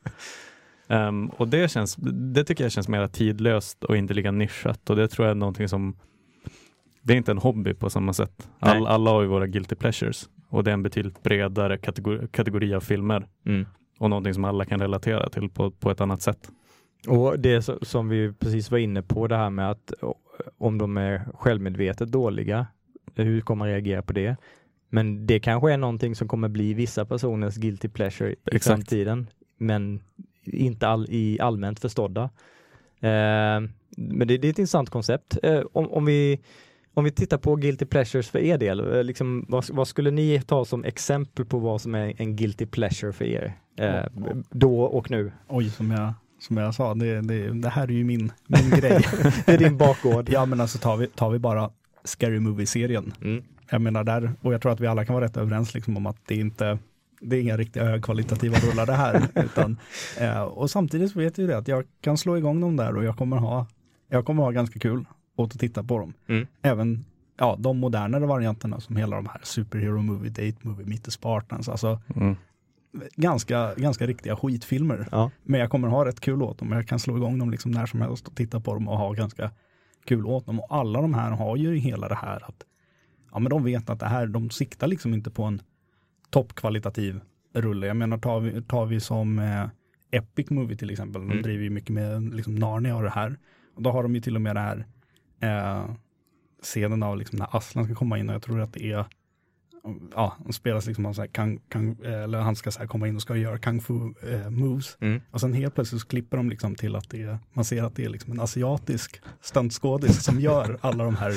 [0.91, 1.97] Ehm, och det, känns,
[2.35, 5.39] det tycker jag känns mer tidlöst och inte lika nischat och det tror jag är
[5.39, 5.97] någonting som
[7.03, 8.49] det är inte en hobby på samma sätt.
[8.59, 12.75] All, alla har ju våra guilty pleasures och det är en betydligt bredare kategori, kategori
[12.75, 13.67] av filmer Mm.
[13.99, 16.51] och någonting som alla kan relatera till på, på ett annat sätt.
[17.09, 19.93] Och det så- som vi precis var inne på, det här med att
[20.59, 22.67] om de är självmedvetet dåliga,
[23.15, 24.37] hur kommer man reagera på det?
[24.89, 28.65] Men det kanske är någonting som kommer bli vissa personers guilty pleasure i Exakt.
[28.67, 29.27] framtiden,
[29.59, 30.01] men
[30.55, 32.23] inte all, i allmänt förstådda.
[33.01, 33.61] Eh,
[33.97, 35.39] men det, det är ett intressant koncept.
[35.43, 36.41] Eh, om, om, vi,
[36.95, 40.43] om vi tittar på guilty pleasures för er del, eh, liksom, vad, vad skulle ni
[40.47, 43.55] ta som exempel på vad som är en guilty pleasure för er?
[43.77, 44.05] Eh,
[44.51, 45.33] då och nu.
[45.49, 49.05] Oj, som jag, som jag sa, det, det, det här är ju min, min grej.
[49.47, 50.29] Det är din bakgård.
[50.29, 51.71] ja, men alltså tar vi, tar vi bara
[52.05, 53.13] Scary Movie-serien.
[53.23, 53.45] Mm.
[53.71, 56.07] Jag menar där, och jag tror att vi alla kan vara rätt överens liksom om
[56.07, 56.79] att det inte
[57.21, 59.29] det är inga riktiga högkvalitativa rullar det här.
[59.45, 59.77] utan,
[60.19, 62.97] eh, och samtidigt så vet jag ju det att jag kan slå igång dem där
[62.97, 63.67] och jag kommer ha,
[64.09, 65.05] jag kommer ha ganska kul
[65.37, 66.15] åt att titta på dem.
[66.27, 66.47] Mm.
[66.63, 67.05] Även
[67.39, 71.69] ja, de modernare varianterna som hela de här Superhero Movie, Date Movie, Meet the Spartans,
[71.69, 72.37] alltså Mm.
[73.17, 75.09] ganska, ganska riktiga skitfilmer.
[75.11, 75.31] Ja.
[75.43, 76.73] Men jag kommer ha rätt kul åt dem.
[76.73, 79.13] Jag kan slå igång dem liksom när som helst och titta på dem och ha
[79.13, 79.51] ganska
[80.05, 80.61] kul åt dem.
[80.61, 82.65] Och alla de här har ju hela det här att
[83.33, 85.63] ja, men de vet att det här, de siktar liksom inte på en
[86.31, 87.21] toppkvalitativ
[87.55, 87.87] rulle.
[87.87, 89.67] Jag menar tar vi, tar vi som eh,
[90.11, 91.21] Epic Movie till exempel.
[91.21, 91.43] De Mm.
[91.43, 93.39] driver ju mycket med liksom Narnia och det här.
[93.75, 94.87] Och då har de ju till och med det här
[95.41, 95.91] eh,
[96.63, 99.05] scenen av liksom när Aslan ska komma in och jag tror att det är
[100.15, 103.09] ja, han spelas liksom av så här kung, kung, eller han ska så här komma
[103.09, 103.95] in och ska göra kung fu
[104.31, 104.97] eh, moves.
[105.01, 105.21] Mm.
[105.31, 107.97] Och sen helt plötsligt så klipper de liksom till att det är, man ser att
[107.97, 111.33] det är liksom en asiatisk stuntskådis som gör alla de här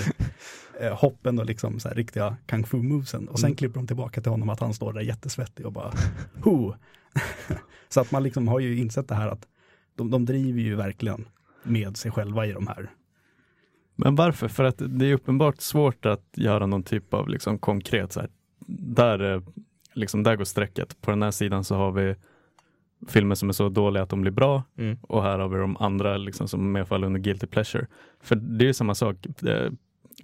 [0.80, 3.28] eh, hoppen och liksom så här riktiga kung fu movesen.
[3.30, 3.56] Och sen Mm.
[3.58, 5.92] klipper de tillbaka till honom att han står där jättesvettig och bara
[6.44, 6.74] ho.
[7.90, 9.48] så att man liksom har ju insett det här att
[9.96, 11.26] de, de driver ju verkligen
[11.64, 12.90] med sig själva i de här.
[13.96, 14.48] Men varför?
[14.48, 18.30] För att det är uppenbart svårt att göra någon typ av liksom konkret, så här,
[18.78, 19.42] där, är-
[19.94, 21.02] liksom, där går strecket.
[21.02, 22.16] På den här sidan så har vi
[23.08, 24.98] filmer som är så dåliga att de blir bra Mm.
[25.02, 27.88] och här har vi de andra liksom, som mer faller under guilty pleasure.
[28.22, 29.16] För det är ju samma sak.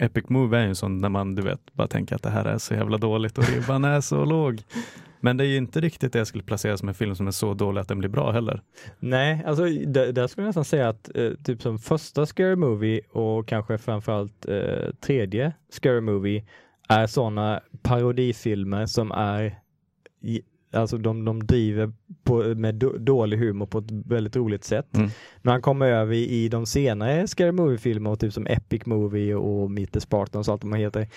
[0.00, 2.44] Epic Move är ju en sån när man du vet bara tänker att det här
[2.44, 4.62] är så jävla dåligt och ribban är så låg.
[5.20, 7.30] Men det är ju inte riktigt det jag skulle placera som en film som är
[7.30, 8.62] så dålig att den blir bra heller.
[8.98, 13.48] Nej, alltså där, skulle jag nästan säga att eh, typ som första Scary Movie och
[13.48, 16.44] kanske framförallt eh, tredje Scary Movie
[16.88, 19.58] är sådana parodifilmer som är
[20.72, 21.92] Alltså de, de driver
[22.24, 24.96] på, med då, dålig humor på ett väldigt roligt sätt.
[24.96, 25.10] Mm.
[25.42, 29.70] När han kommer över i, i de senare Scary Movie-filmer, typ som Epic Movie och
[29.70, 31.08] Meet the Spartans och allt de heter,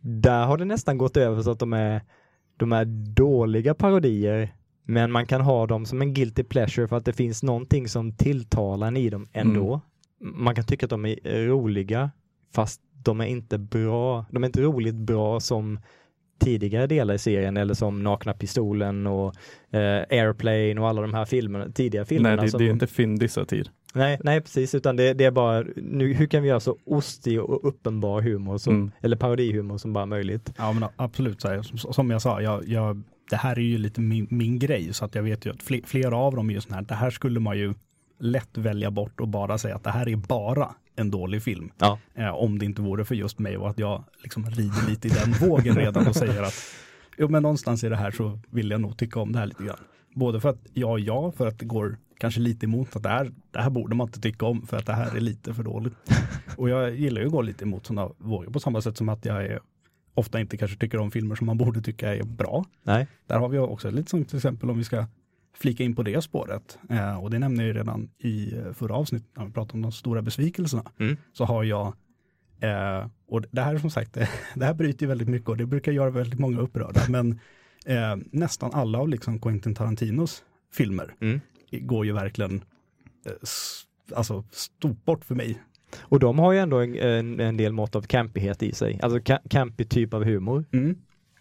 [0.00, 2.02] där har det nästan gått över så att de är,
[2.56, 2.84] de är
[3.14, 7.42] dåliga parodier, men man kan ha dem som en guilty pleasure för att det finns
[7.42, 9.80] någonting som tilltalar en i dem ändå.
[10.20, 12.10] man kan tycka att de är roliga
[12.54, 14.24] fast de är inte bra.
[14.30, 15.78] De är inte roligt bra som
[16.40, 19.34] tidigare delar i serien eller som Nakna Pistolen och
[19.70, 22.36] eh, Airplane och alla de här filmerna, tidiga filmerna.
[22.36, 23.68] Nej, det, som, det är inte Findissa-tid.
[23.94, 27.40] nej, nej, precis, utan det, det är bara, nu, hur kan vi göra så ostig
[27.40, 28.90] och uppenbar humor, som, Mm.
[29.00, 30.52] eller parodihumor som bara möjligt?
[30.58, 33.78] Ja men absolut, så här, som, som jag sa, jag, jag, det här är ju
[33.78, 36.54] lite min, min grej så att jag vet ju att fler, flera av dem är
[36.54, 37.74] ju sådana här, det här skulle man ju
[38.18, 41.70] lätt välja bort och bara säga att det här är bara en dålig film.
[41.78, 41.98] Ja.
[42.14, 45.10] Eh, om det inte vore för just mig och att jag liksom rider lite i
[45.10, 46.54] den vågen redan och säger att
[47.18, 49.64] jo men någonstans i det här så vill jag nog tycka om det här lite
[49.64, 49.78] grann.
[50.14, 53.32] Både för att ja, ja, för att det går kanske lite emot att det här,
[53.50, 55.94] det här borde man inte tycka om för att det här är lite för dåligt.
[56.56, 59.24] Och jag gillar ju att gå lite emot sådana vågor på samma sätt som att
[59.24, 59.60] jag är,
[60.14, 62.64] ofta inte kanske tycker om filmer som man borde tycka är bra.
[62.82, 63.06] Nej.
[63.26, 65.06] Där har vi också lite som till exempel om vi ska
[65.56, 66.78] flika in på det spåret.
[66.90, 69.82] Eh, och det nämnde jag ju redan i eh, förra avsnittet när vi pratade om
[69.82, 70.92] de stora besvikelserna.
[71.00, 71.16] Mm.
[71.32, 71.86] Så har jag,
[72.60, 74.12] eh, och det här som sagt,
[74.54, 77.00] det här bryter ju väldigt mycket och det brukar göra väldigt många upprörda.
[77.08, 77.40] Men
[77.86, 80.42] eh, nästan alla av liksom Quentin Tarantinos
[80.72, 81.40] filmer Mm.
[81.70, 82.54] går ju verkligen
[83.26, 83.32] eh,
[84.16, 85.62] alltså stort bort för mig.
[86.00, 89.18] Och de har ju ändå en, en, en del mått av campighet i sig, alltså
[89.18, 90.64] ca- campig typ av humor.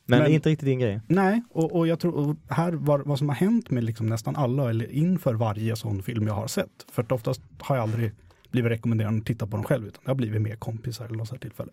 [0.10, 1.02] Men, Men- inte riktigt din grej.
[1.08, 4.36] Nej, och, och jag tror och här var, vad som har hänt med liksom nästan
[4.36, 6.86] alla eller inför varje sån film jag har sett.
[6.92, 8.12] För att oftast har jag aldrig
[8.52, 11.28] blivit rekommenderad att titta på dem själv utan det har blivit mer kompisar eller något
[11.28, 11.72] sånt tillfälle.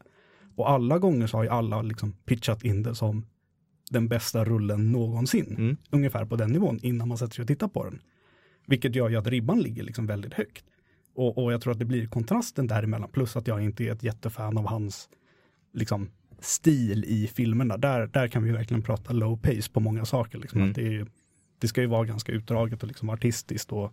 [0.57, 3.27] Och alla gånger så har ju alla liksom pitchat in det som
[3.91, 5.55] den bästa rullen någonsin.
[5.59, 5.77] Mm.
[5.91, 8.01] Ungefär på den nivån innan man sätter sig och tittar på den.
[8.67, 10.65] Vilket gör ju att ribban ligger liksom väldigt högt.
[11.15, 14.03] Och, och jag tror att det blir kontrasten däremellan plus att jag inte är ett
[14.03, 15.09] jättefan av hans
[15.73, 17.77] liksom stil i filmerna.
[17.77, 20.39] Där, där kan vi verkligen prata low pace på många saker.
[20.39, 20.61] Liksom.
[20.61, 20.71] Mm.
[20.71, 21.07] Att det, är,
[21.59, 23.93] det ska ju vara ganska utdraget och liksom artistiskt och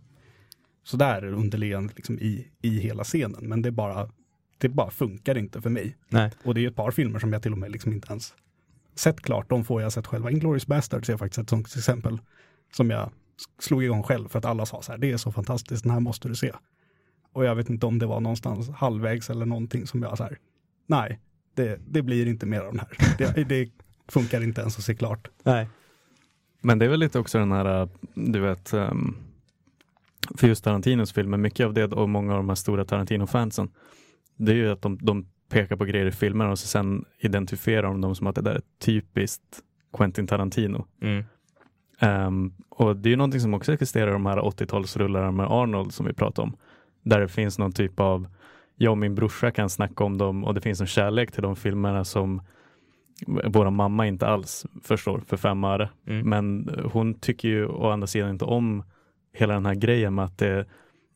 [0.83, 3.49] sådär underliggande liksom i, i hela scenen.
[3.49, 4.09] Men det bara,
[4.57, 5.97] det bara funkar inte för mig.
[6.09, 6.31] Nej.
[6.43, 8.33] Och det är ett par filmer som jag till och med liksom inte ens
[8.95, 9.49] sett klart.
[9.49, 10.31] De får jag sett själva.
[10.31, 12.21] Inglourious Basterds är faktiskt ett sånt exempel
[12.73, 13.11] som jag
[13.59, 15.99] slog igång själv för att alla sa så här, det är så fantastiskt, den här
[15.99, 16.51] måste du se.
[17.33, 20.37] Och jag vet inte om det var någonstans halvvägs eller någonting som jag så här,
[20.87, 21.19] nej,
[21.55, 23.17] det, det blir inte mer av den här.
[23.17, 23.69] Det, det
[24.07, 25.29] funkar inte ens att se klart.
[25.43, 25.67] Nej.
[26.61, 29.15] Men det är väl lite också den här, du vet, ehm,
[30.37, 33.69] för just Tarantinos filmer, mycket av det och många av de här stora Tarantino-fansen,
[34.37, 37.83] det är ju att de, de pekar på grejer i filmerna och så sen identifierar
[37.83, 39.59] de dem som att det där är typiskt
[39.97, 40.85] Quentin Tarantino.
[41.01, 41.23] Mm.
[41.99, 45.93] Ehm, och det är ju någonting som också existerar i de här 80-talsrullarna med Arnold
[45.93, 46.57] som vi pratade om.
[47.03, 48.27] Där det finns någon typ av,
[48.83, 51.55] jag och min brorsa kan snacka om dem och det finns en kärlek till de
[51.55, 52.41] filmerna som
[53.27, 55.89] våra mamma inte alls förstår för fem öre.
[56.07, 56.29] Mm.
[56.29, 58.83] Men hon tycker ju å andra sidan inte om
[59.33, 60.65] hela den här grejen med att det,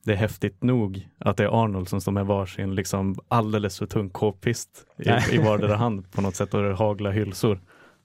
[0.06, 3.86] det är häftigt nog att det är Arnold som står med varsin liksom alldeles för
[3.86, 7.60] tung k-pist i, i vardera hand på något sätt och det haglar hylsor.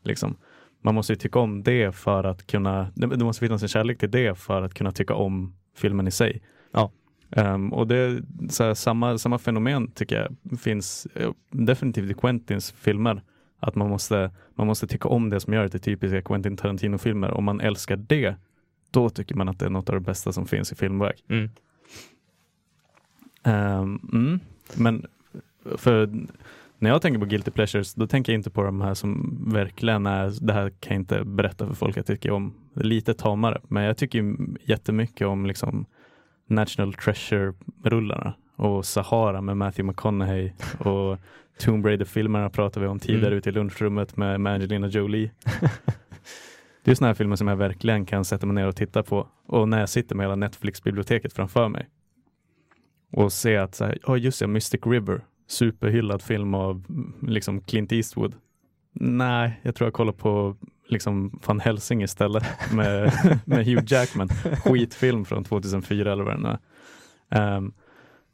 [0.05, 0.37] Liksom.
[0.83, 4.11] Man måste ju tycka om det för att kunna, det måste finnas en kärlek till
[4.11, 6.43] det för att kunna tycka om filmen i sig.
[6.73, 6.91] Ja.
[7.37, 8.23] Ehm, och det är
[8.61, 13.23] här, samma, samma fenomen tycker jag finns eh, definitivt i Quentins filmer.
[13.59, 17.31] Att man måste, man måste tycka om det som gör det till typiska Quentin Tarantino-filmer.
[17.31, 18.35] Om man älskar det,
[18.91, 21.15] då tycker man att det är något av det bästa som finns i filmväg.
[21.29, 21.51] Mm.
[23.43, 24.41] Ehm, mm.
[24.75, 25.07] Men
[25.77, 26.11] för
[26.79, 30.07] när jag tänker på Guilty Pleasures, då tänker jag inte på de här som verkligen
[30.07, 32.55] är, det här kan jag inte berätta för folk jag tycker om.
[32.75, 35.87] Lite tamare, men jag tycker jättemycket om liksom
[36.47, 41.19] National Treasure-rullarna och Sahara med Matthew McConaughey och
[41.59, 43.39] Tomb Raider-filmerna pratar vi om tidigare Mm.
[43.39, 45.31] ute i lunchrummet med, med Angelina Jolie.
[46.85, 49.29] Det är sådana här filmer som jag verkligen kan sätta mig ner och titta på.
[49.47, 51.89] Och när jag sitter med hela Netflix-biblioteket framför mig
[53.13, 56.85] och se att, ja just det, Mystic River, superhyllad film av
[57.23, 58.35] liksom Clint Eastwood.
[58.93, 60.57] Nej, jag tror jag kollar på
[60.93, 63.13] liksom Van Helsing istället med,
[63.45, 64.29] med Hugh Jackman.
[64.65, 66.59] Skitfilm från 2004 eller vad den är.
[67.31, 67.73] Ehm,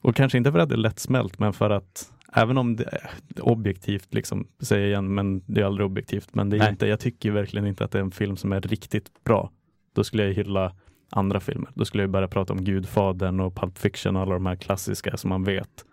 [0.03, 3.11] och kanske inte för att det är lättsmält, men för att även om det är
[3.41, 6.71] objektivt, liksom, säger jag igen, men det är aldrig objektivt, men det är Nej.
[6.71, 9.51] inte, jag tycker verkligen inte att det är en film som är riktigt bra.
[9.95, 10.75] Då skulle jag hylla
[11.11, 11.71] andra filmer.
[11.75, 15.17] Då skulle jag börja prata om Gudfadern och Pulp Fiction och alla de här klassiska
[15.17, 15.85] som man vet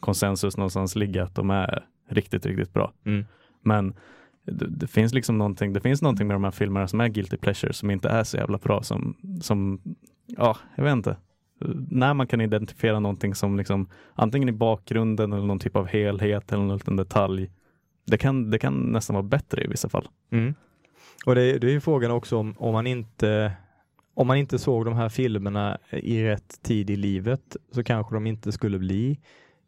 [0.00, 2.92] konsensus någonstans ligger att de är riktigt, riktigt bra.
[3.04, 3.24] Mm.
[3.62, 3.94] Men
[4.52, 7.36] det, det finns liksom någonting, det finns någonting med de här filmerna som är guilty
[7.36, 9.80] pleasure som inte är så jävla bra som, som
[10.26, 11.16] ja, jag vet inte.
[11.90, 16.52] När man kan identifiera någonting som liksom antingen i bakgrunden eller någon typ av helhet
[16.52, 17.50] eller någon liten detalj.
[18.06, 20.08] Det kan, det kan nästan vara bättre i vissa fall.
[20.30, 20.54] Mm.
[21.26, 23.52] Och det, det är ju frågan också om, om man inte
[24.14, 28.26] om man inte såg de här filmerna i rätt tid i livet så kanske de
[28.26, 29.18] inte skulle bli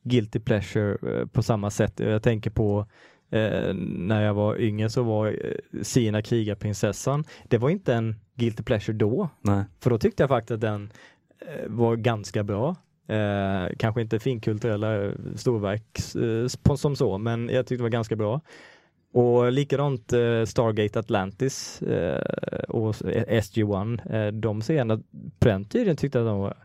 [0.02, 2.00] guilty pleasure eh, på samma sätt.
[2.00, 2.86] Jag tänker på
[3.30, 8.62] eh, när jag var yngre så var eh, Sina krigarprinsessan, det var inte en guilty
[8.62, 9.28] pleasure då.
[9.40, 9.64] Nej.
[9.80, 10.92] För då tyckte jag faktiskt att den
[11.40, 12.76] eh, var ganska bra.
[13.08, 15.98] Eh, kanske inte finkulturella storverk
[16.68, 18.40] eh, som så, men jag tyckte det var ganska bra.
[19.12, 25.02] Och likadant eh, Stargate Atlantis eh, och SG-1, eh, de scenerna
[25.38, 26.56] på den tiden tyckte jag att de var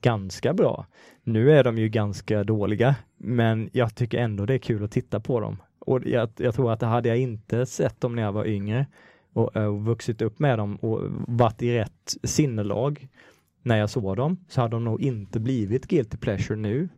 [0.00, 0.86] ganska bra.
[1.22, 5.20] Nu är de ju ganska dåliga, men jag tycker ändå det är kul att titta
[5.20, 5.56] på dem.
[5.80, 8.86] Och jag, jag tror att hade jag inte sett dem när jag var yngre
[9.32, 13.08] och, och vuxit upp med dem och varit i rätt sinnelag
[13.62, 16.88] när jag såg dem så hade de nog inte blivit guilty pleasure nu.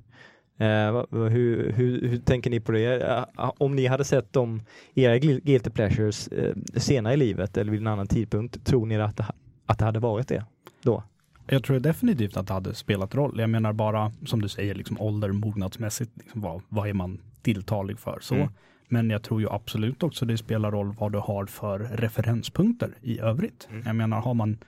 [0.58, 3.02] Eh, hur, hur, hur, tänker ni på det?
[3.02, 4.62] Eh, om ni hade sett dem,
[4.94, 9.16] era guilty pleasures eh, senare i livet eller vid en annan tidpunkt, tror ni att
[9.16, 9.26] det,
[9.66, 10.44] att det hade varit det
[10.82, 11.02] då?
[11.46, 13.40] Jag tror definitivt att det hade spelat roll.
[13.40, 17.98] Jag menar bara, som du säger, liksom ålder, mognadsmässigt, liksom vad, vad är man tilltalig
[17.98, 18.18] för?
[18.20, 18.34] Så.
[18.34, 18.48] Mm.
[18.92, 23.18] Men jag tror ju absolut också det spelar roll vad du har för referenspunkter i
[23.20, 23.68] övrigt.
[23.70, 23.82] Mm.
[23.86, 24.58] Jag menar, har man,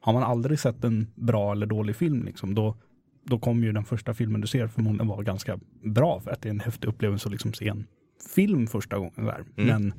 [0.00, 2.76] har man aldrig sett en bra eller dålig film, liksom, då,
[3.24, 6.48] då kommer ju den första filmen du ser förmodligen vara ganska bra för att det
[6.48, 7.86] är en häftig upplevelse att liksom se en
[8.34, 9.24] film första gången.
[9.24, 9.44] Där.
[9.56, 9.66] Mm.
[9.66, 9.92] Men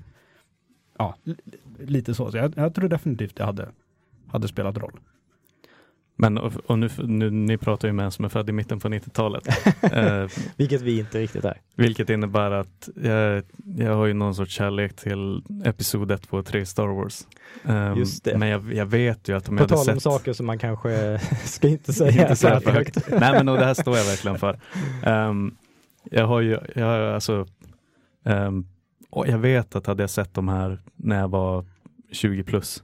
[0.97, 1.15] ja,
[1.80, 2.32] lite så.
[2.32, 3.69] så jag, jag tror definitivt det hade,
[4.28, 4.99] hade spelat roll.
[6.22, 8.88] Men och nu, nu, ni pratar ju med en som är född i mitten på
[8.88, 9.47] 90-talet.
[9.93, 11.61] eh, vilket vi inte riktigt är.
[11.76, 13.43] Vilket innebär att jag,
[13.78, 17.28] jag har ju någon sorts kärlek till episod 1, 2 och 3 Star Wars.
[17.63, 18.38] Um, Just det.
[18.38, 19.93] Men jag, jag, vet ju att om på jag hade sett...
[19.93, 23.07] På tal om saker som man kanske ska inte säga inte säga för högt.
[23.09, 24.59] Nej men och det här står jag verkligen för.
[25.05, 25.57] Um,
[26.03, 27.47] jag har ju, jag har alltså,
[28.26, 28.67] um,
[29.09, 31.65] och jag vet att hade jag sett de här när jag var
[32.11, 32.84] 20 plus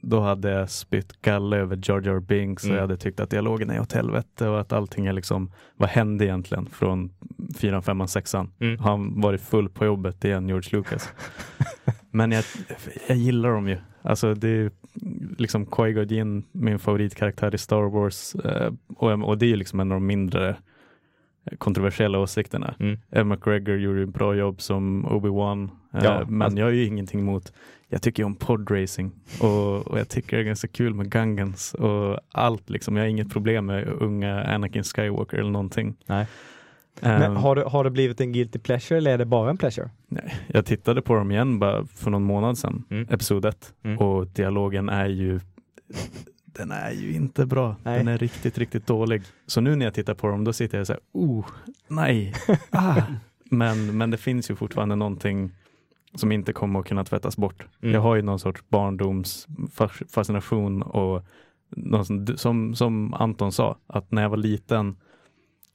[0.00, 2.72] då hade jag spytt galle över Jar Jar Binks mm.
[2.72, 5.88] och jag hade tyckt att dialogen är åt helvete och att allting är liksom, vad
[5.88, 7.10] hände egentligen från
[7.56, 8.52] fyran, femman, sexan?
[8.60, 8.78] Mm.
[8.78, 11.12] Han varit full på jobbet igen, George Lucas?
[12.10, 12.44] Men jag,
[13.08, 13.78] jag gillar dem ju.
[14.02, 14.70] Alltså det är
[15.38, 19.92] liksom Qui-Gon Jinn, min favoritkaraktär i Star Wars eh, och, och det är liksom en
[19.92, 20.56] av de mindre
[21.58, 22.74] kontroversiella åsikterna.
[22.78, 22.98] Mm.
[23.10, 26.84] Evan McGregor gjorde ett bra jobb som Obi-Wan, eh, ja, men alltså, jag har ju
[26.84, 27.52] ingenting emot
[27.88, 32.20] jag tycker om podracing och, och jag tycker det är ganska kul med Gungans och
[32.32, 32.96] allt liksom.
[32.96, 35.96] Jag har inget problem med unga Anakin Skywalker eller någonting.
[36.06, 36.26] Nej.
[37.00, 39.90] Men har, det, har det blivit en guilty pleasure eller är det bara en pleasure?
[40.08, 43.06] Nej, jag tittade på dem igen bara för någon månad sedan, mm.
[43.10, 43.98] episod 1 mm.
[43.98, 45.40] och dialogen är ju
[46.44, 47.76] den är ju inte bra.
[47.82, 47.98] Nej.
[47.98, 49.22] Den är riktigt, riktigt dålig.
[49.46, 51.46] Så nu när jag tittar på dem, då sitter jag så här, oh,
[51.88, 52.34] nej,
[52.70, 53.02] ah.
[53.44, 55.52] men, men det finns ju fortfarande någonting
[56.14, 57.66] som inte kommer att kunna tvättas bort.
[57.82, 57.94] Mm.
[57.94, 61.24] Jag har ju någon sorts barndomsfascination och
[62.04, 64.96] som, som, som Anton sa, att när jag var liten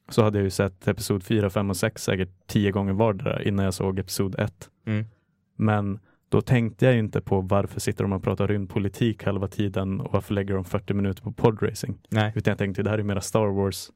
[0.10, 3.66] så hade jag ju sett episod 4, 5 och 6 säkert tio gånger vardera innan
[3.66, 4.70] jag såg episod 1.
[4.86, 5.06] Mm.
[5.56, 10.14] Men då tänkte jag inte på varför sitter de och pratar rymdpolitik halva tiden och
[10.14, 11.98] varför lägger de 40 minuter på podracing.
[12.10, 12.34] Nej.
[12.36, 13.90] Utan jag tänkte det här är mera Star Wars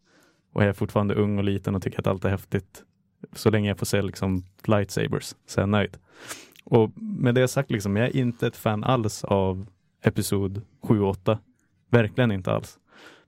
[0.54, 2.84] och jag är fortfarande ung och liten och tycker att allt är häftigt.
[3.34, 5.98] Så länge jag får se liksom lightsabers så är jag nöjd.
[6.64, 9.68] Och med det sagt, liksom, jag är inte ett fan alls av
[10.04, 11.40] Episod 7 och 8.
[11.90, 12.80] Verkligen inte alls.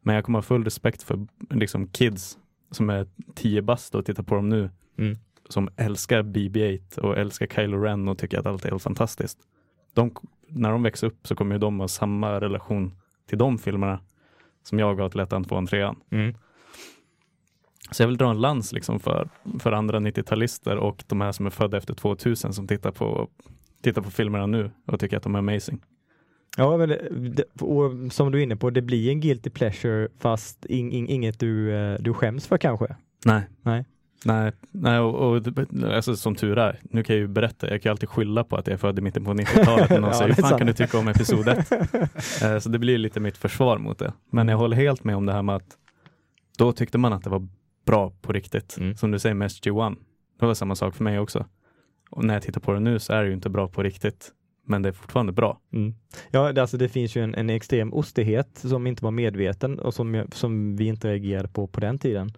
[0.01, 2.37] Men jag kommer ha full respekt för liksom, kids
[2.71, 4.69] som är 10 bast och tittar på dem nu.
[4.97, 5.17] Mm.
[5.49, 9.39] Som älskar BB-8 och älskar Kylo Ren och tycker att allt är helt fantastiskt.
[9.93, 10.15] De,
[10.47, 12.95] när de växer upp så kommer de ha samma relation
[13.29, 13.99] till de filmerna
[14.63, 15.95] som jag har till ettan, tvåan, trean.
[16.09, 16.35] Mm.
[17.91, 19.29] Så jag vill dra en lans liksom för,
[19.59, 23.29] för andra 90-talister och de här som är födda efter 2000 som tittar på,
[23.81, 25.81] tittar på filmerna nu och tycker att de är amazing.
[26.57, 30.91] Ja, det, och som du är inne på, det blir en guilty pleasure fast in,
[30.91, 32.95] in, inget du, eh, du skäms för kanske?
[33.25, 33.41] Nej.
[33.61, 33.85] Nej.
[34.25, 35.41] Nej, nej och, och
[35.93, 38.67] alltså, som tur är, nu kan jag ju berätta, jag kan alltid skylla på att
[38.67, 39.89] jag är född i mitten på 90-talet.
[39.89, 41.71] Någon ja, säger, hur fan kan du tycka om episod 1?
[42.43, 44.13] Eh, så det blir lite mitt försvar mot det.
[44.31, 45.77] Men jag håller helt med om det här med att
[46.57, 47.47] då tyckte man att det var
[47.85, 48.77] bra på riktigt.
[48.77, 48.95] Mm.
[48.95, 49.95] Som du säger med SG1.
[50.39, 51.45] Det var samma sak för mig också.
[52.09, 54.31] Och när jag tittar på det nu så är det ju inte bra på riktigt.
[54.65, 55.59] Men det är fortfarande bra.
[55.73, 55.95] Mm.
[56.31, 59.93] Ja, det, alltså det finns ju en, en, extrem ostighet som inte var medveten och
[59.93, 62.31] som, som vi inte reagerade på på den tiden.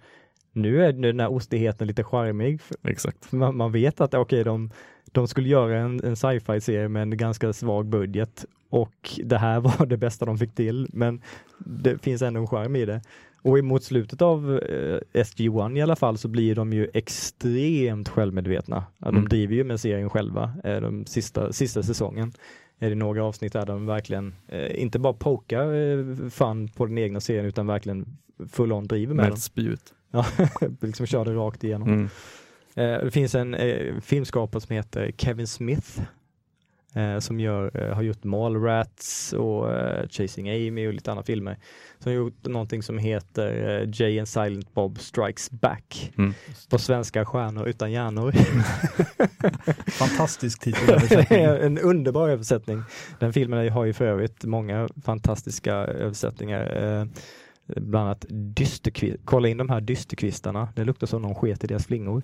[0.54, 2.62] Nu är den här ostigheten lite charmig.
[2.84, 3.32] Exakt.
[3.32, 4.72] Man, man vet att okay, de,
[5.12, 9.86] de skulle göra en, en sci-fi-serie med en ganska svag budget och det här var
[9.86, 11.22] det bästa de fick till, men
[11.58, 13.02] det finns ändå en charm i det.
[13.44, 18.84] Och mot slutet av eh, SG1 i alla fall så blir de ju extremt självmedvetna.
[18.98, 19.30] De Mm.
[19.30, 22.34] driver ju med serien själva eh, de sista, sista säsongen.
[22.80, 26.98] Är det några avsnitt där de verkligen eh, inte bara pokar eh, fan på den
[26.98, 28.06] egna serien utan verkligen
[28.52, 29.34] full on driver med Med den.
[29.34, 29.94] ett spjut.
[30.12, 30.26] Ja,
[30.82, 31.88] liksom kör det rakt igenom.
[31.88, 32.10] Mm.
[32.76, 36.02] Eh, det finns en eh, filmskapare som heter Kevin Smith
[36.96, 39.68] eh, som gör, har gjort Mallrats och
[40.10, 41.58] Chasing Amy och lite andra filmer.
[42.00, 46.12] Som har gjort någonting som heter Jay and Silent Bob Strikes Back.
[46.18, 46.34] Mm.
[46.70, 48.32] På svenska stjärnor utan hjärnor.
[49.92, 50.68] Fantastisk
[51.32, 52.84] är en underbar översättning.
[53.20, 57.08] Den filmen har ju för övrigt många fantastiska översättningar.
[57.76, 59.18] Bland annat dysterkvist.
[59.26, 60.70] Kolla in de här dysterkvistarna.
[60.76, 62.24] Det luktar som någon sket i deras flingor.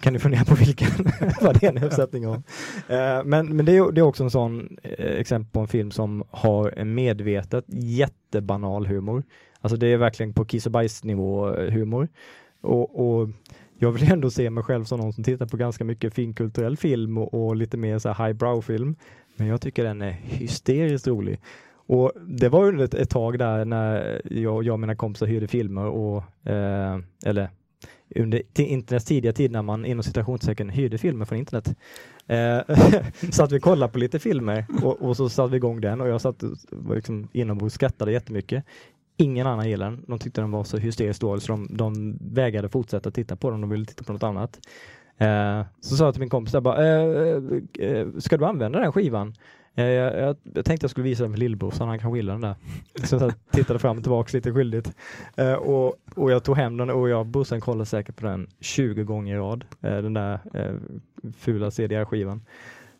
[0.00, 0.88] Kan du fundera på vilken,
[1.40, 2.42] vad det är en uppsättning av.
[2.88, 5.90] Eh, men men det, är, det är också en sån eh, exempel på en film
[5.90, 9.22] som har en medvetet jättebanal humor.
[9.60, 12.08] Alltså det är verkligen på kiss och bajs nivå eh, humor.
[12.60, 13.28] Och, och
[13.78, 17.18] jag vill ändå se mig själv som någon som tittar på ganska mycket finkulturell film
[17.18, 18.96] och, och lite mer så här highbrow film.
[19.36, 21.40] Men jag tycker den är hysteriskt rolig.
[21.90, 25.48] Och det var under ett, ett tag där när jag, jag och mina kompisar hyrde
[25.48, 27.48] filmer och eh, eller
[28.16, 31.74] under internets tidiga tid när man inom citationstecken hyrde filmer från internet.
[32.26, 32.60] Eh,
[33.30, 36.08] satt att vi kollade på lite filmer och, och så satte vi igång den och
[36.08, 38.64] jag satt var liksom inombords och skrattade jättemycket.
[39.16, 40.04] Ingen annan gillade den.
[40.08, 43.60] De tyckte den var så hysteriskt dålig så de, de vägrade fortsätta titta på den.
[43.60, 44.60] De ville titta på något annat.
[45.18, 47.36] Eh, så sa jag till min kompis, jag bara, eh,
[47.80, 49.34] eh, eh, ska du använda den skivan?
[49.74, 52.40] Eh, jag, jag, jag tänkte jag skulle visa den för lillbrorsan, han kanske gillar den
[52.40, 52.54] där.
[53.06, 54.92] Så jag tittade fram och tillbaka lite skyldigt.
[55.36, 59.04] Eh, och, och jag tog hem den och jag brorsan kollade säkert på den 20
[59.04, 59.64] gånger i rad.
[59.80, 60.74] Eh, den där eh,
[61.36, 62.42] fula CDR-skivan.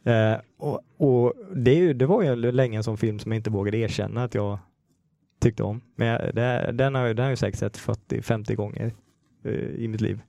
[0.05, 3.79] Eh, och och det, det var ju länge en sån film som jag inte vågade
[3.79, 4.59] erkänna att jag
[5.41, 5.81] tyckte om.
[5.97, 8.93] Men jag, det, den har den har jag säkert sett 40-50 gånger
[9.45, 10.21] eh, i mitt liv.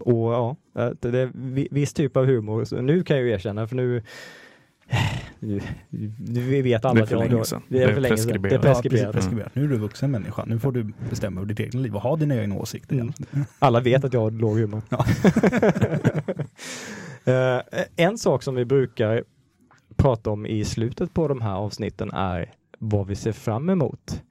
[0.00, 0.56] Och ja,
[1.00, 2.64] det är vi- viss typ av humor.
[2.64, 4.02] Så nu kan jag ju erkänna, för nu
[5.38, 5.60] nu,
[6.18, 7.62] nu vi vet alla att jag, sedan.
[7.68, 8.42] Det är Det är för länge sedan.
[8.42, 8.64] Det är preskriberat.
[8.64, 9.12] Ja, precis, preskriberat.
[9.12, 9.54] preskriberat.
[9.54, 10.44] Nu är du vuxen människa.
[10.44, 12.94] Nu får du bestämma över ditt eget liv och ha dina egna åsikter.
[12.94, 13.12] Mm.
[13.32, 13.44] igen.
[13.58, 14.82] Alla vet att jag har låg humor.
[14.88, 15.04] Ja.
[17.24, 17.62] Eh,
[17.96, 19.24] en sak som vi brukar
[19.96, 24.22] prata om i slutet på de här avsnitten är vad vi ser fram emot.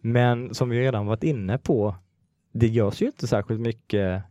[0.00, 1.94] Men som vi redan varit inne på,
[2.52, 4.22] det görs ju inte särskilt mycket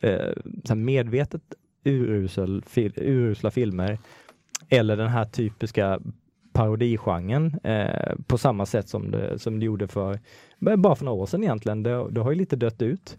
[0.00, 0.32] eh,
[0.64, 1.42] så här medvetet
[1.84, 3.98] urusel, fil, urusla filmer
[4.68, 6.00] eller den här typiska
[6.52, 10.18] parodigenren eh, på samma sätt som det, som det gjorde för
[10.66, 11.82] eh, bara för några år sedan egentligen.
[11.82, 13.18] Det, det har ju lite dött ut.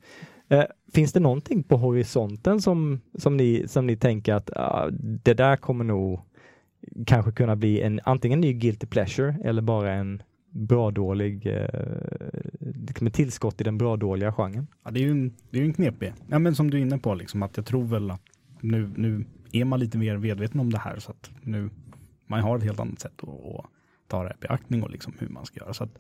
[0.50, 0.64] Eh,
[0.94, 4.90] finns det någonting på horisonten som, som, ni, som ni tänker att ah,
[5.24, 6.20] det där kommer nog
[7.06, 11.68] kanske kunna bli en antingen ny guilty pleasure eller bara en bra dålig eh,
[12.60, 14.68] liksom ett tillskott i den bra dåliga genren?
[14.84, 16.14] Ja, det är ju en, det är en knepig.
[16.28, 18.22] Ja, men som du är inne på, liksom, att jag tror väl att
[18.62, 21.70] nu, nu är man lite mer medveten om det här så att nu
[22.28, 23.66] man har ett helt annat sätt att, att
[24.08, 25.74] ta det här i beaktning och liksom hur man ska göra.
[25.74, 25.98] Så att,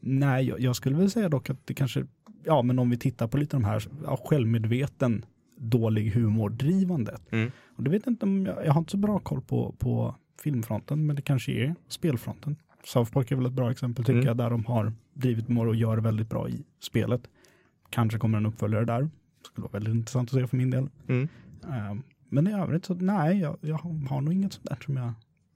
[0.00, 2.06] nej, jag, jag skulle väl säga dock att det kanske,
[2.44, 5.24] ja men om vi tittar på lite de här ja, självmedveten
[5.56, 7.32] dålig humordrivandet.
[7.32, 7.50] Mm.
[7.76, 10.14] Och det vet jag inte om, jag, jag har inte så bra koll på, på
[10.42, 12.56] filmfronten, men det kanske är spelfronten.
[12.84, 14.26] South Park är väl ett bra exempel tycker Mm.
[14.26, 17.20] jag, där de har drivit humor och gör väldigt bra i spelet.
[17.90, 19.10] Kanske kommer en uppföljare där.
[19.46, 20.88] Skulle vara väldigt intressant att se för min del.
[21.08, 21.28] Mm.
[21.72, 23.76] Ehm, men i övrigt så nej, jag, jag
[24.08, 25.12] har nog inget sånt där som jag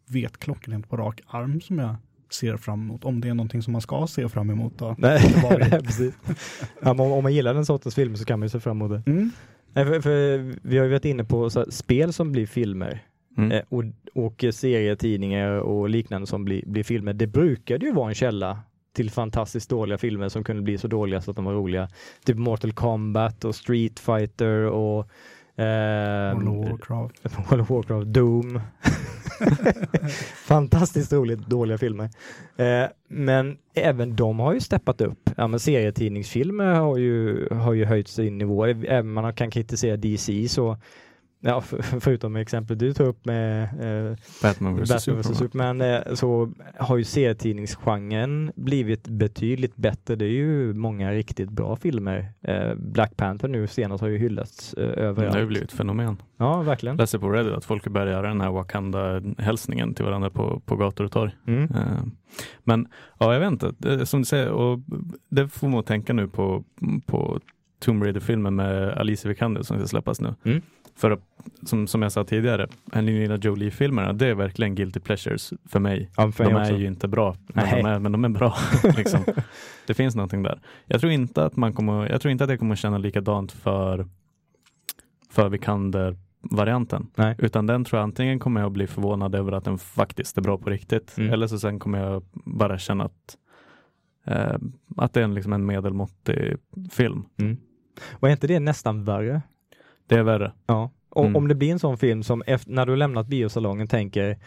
[0.09, 1.95] vet klockrent på rak arm som jag
[2.31, 3.05] ser fram emot.
[3.05, 4.95] Om det är någonting som man ska se fram emot då.
[4.99, 5.21] Nej,
[5.71, 6.15] precis.
[6.83, 8.83] Ja, men om, om man gillar den sortens film så kan man ju se fram
[8.83, 9.11] emot det.
[9.11, 9.31] Mm.
[9.73, 13.05] Nej, för, för vi har ju varit inne på här, spel som blir filmer
[13.37, 13.53] Mm.
[13.53, 17.13] eh, och, och serietidningar och liknande som blir, blir filmer.
[17.13, 18.59] Det brukade ju vara en källa
[18.93, 21.89] till fantastiskt dåliga filmer som kunde bli så dåliga så att de var roliga.
[22.25, 25.09] Typ Mortal Kombat och Street Fighter och
[25.57, 27.25] ehm, World of Warcraft.
[27.51, 28.61] World of Warcraft, Doom.
[30.35, 32.11] Fantastiskt roligt dåliga filmer.
[32.57, 35.31] Eh, men även de har ju steppat upp.
[35.37, 38.65] Ja, men serietidningsfilmer har ju, har ju höjt sin nivå.
[38.67, 40.77] Även man kan kritisera DC så
[41.45, 45.35] Ja, för, förutom exemplet du tog upp med eh, Batman vs Batman Superman.
[45.35, 50.17] Superman eh, så har ju serietidningsgenren blivit betydligt bättre.
[50.17, 52.33] Det är ju många riktigt bra filmer.
[52.43, 55.35] Eh, Black Panther nu senast har ju hyllats eh, Det överallt.
[55.35, 56.17] har ju blivit ett fenomen.
[56.37, 56.97] Ja, verkligen.
[56.97, 61.05] Läser på Reddit att folk börjar göra den här Wakanda-hälsningen till varandra på, på gator
[61.05, 61.33] och torg.
[61.47, 61.63] Mm.
[61.63, 62.05] Eh,
[62.65, 62.89] Men
[63.19, 64.07] ja, jag vet inte.
[64.07, 64.79] Som du säger, och
[65.29, 66.65] det får man tänka nu på,
[67.07, 67.41] på
[67.79, 70.35] Tomb Raider-filmen med Alicia Vikander som ska släppas nu.
[70.45, 70.63] Mm.
[70.95, 71.21] För att,
[71.63, 76.11] som, som jag sa tidigare, Angelina Jolie-filmerna, det är verkligen guilty pleasures för mig.
[76.17, 76.77] Ja, för de är också.
[76.77, 78.55] ju inte bra, men de är, men de är bra.
[78.97, 79.25] liksom.
[79.87, 80.61] Det finns någonting där.
[80.87, 84.07] Jag tror inte att man kommer, jag tror inte att jag kommer känna likadant för,
[85.31, 87.07] för Vikander-varianten.
[87.15, 87.35] Nej.
[87.39, 90.43] Utan den tror jag antingen kommer jag att bli förvånad över att den faktiskt är
[90.43, 91.19] bra på riktigt.
[91.19, 91.33] Mm.
[91.33, 93.37] Eller så sen kommer jag bara känna att,
[94.27, 94.57] eh,
[94.97, 96.57] att det är en, liksom en medelmåttig
[96.91, 97.25] film.
[97.37, 97.57] Mm.
[98.11, 99.43] Och är inte det nästan värre?
[100.13, 100.53] Det är värre.
[100.67, 100.91] Ja.
[101.11, 101.37] Och Mm.
[101.37, 104.39] om det blir en sån film som efter, när du lämnat biosalongen tänker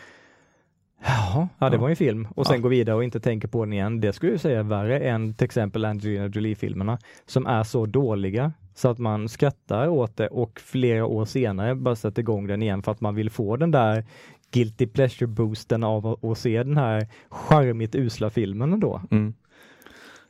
[1.05, 1.81] Jaha, ja det Ja.
[1.81, 2.61] var en film och sen Ja.
[2.61, 4.01] går vidare och inte tänker på den igen.
[4.01, 8.53] Det skulle jag säga är värre än till exempel Angelina Jolie-filmerna som är så dåliga
[8.75, 12.83] så att man skrattar åt det och flera år senare bara sätter igång den igen
[12.83, 14.05] för att man vill få den där
[14.51, 19.01] guilty pleasure boosten av att, att se den här charmigt usla filmen ändå.
[19.11, 19.33] Mm.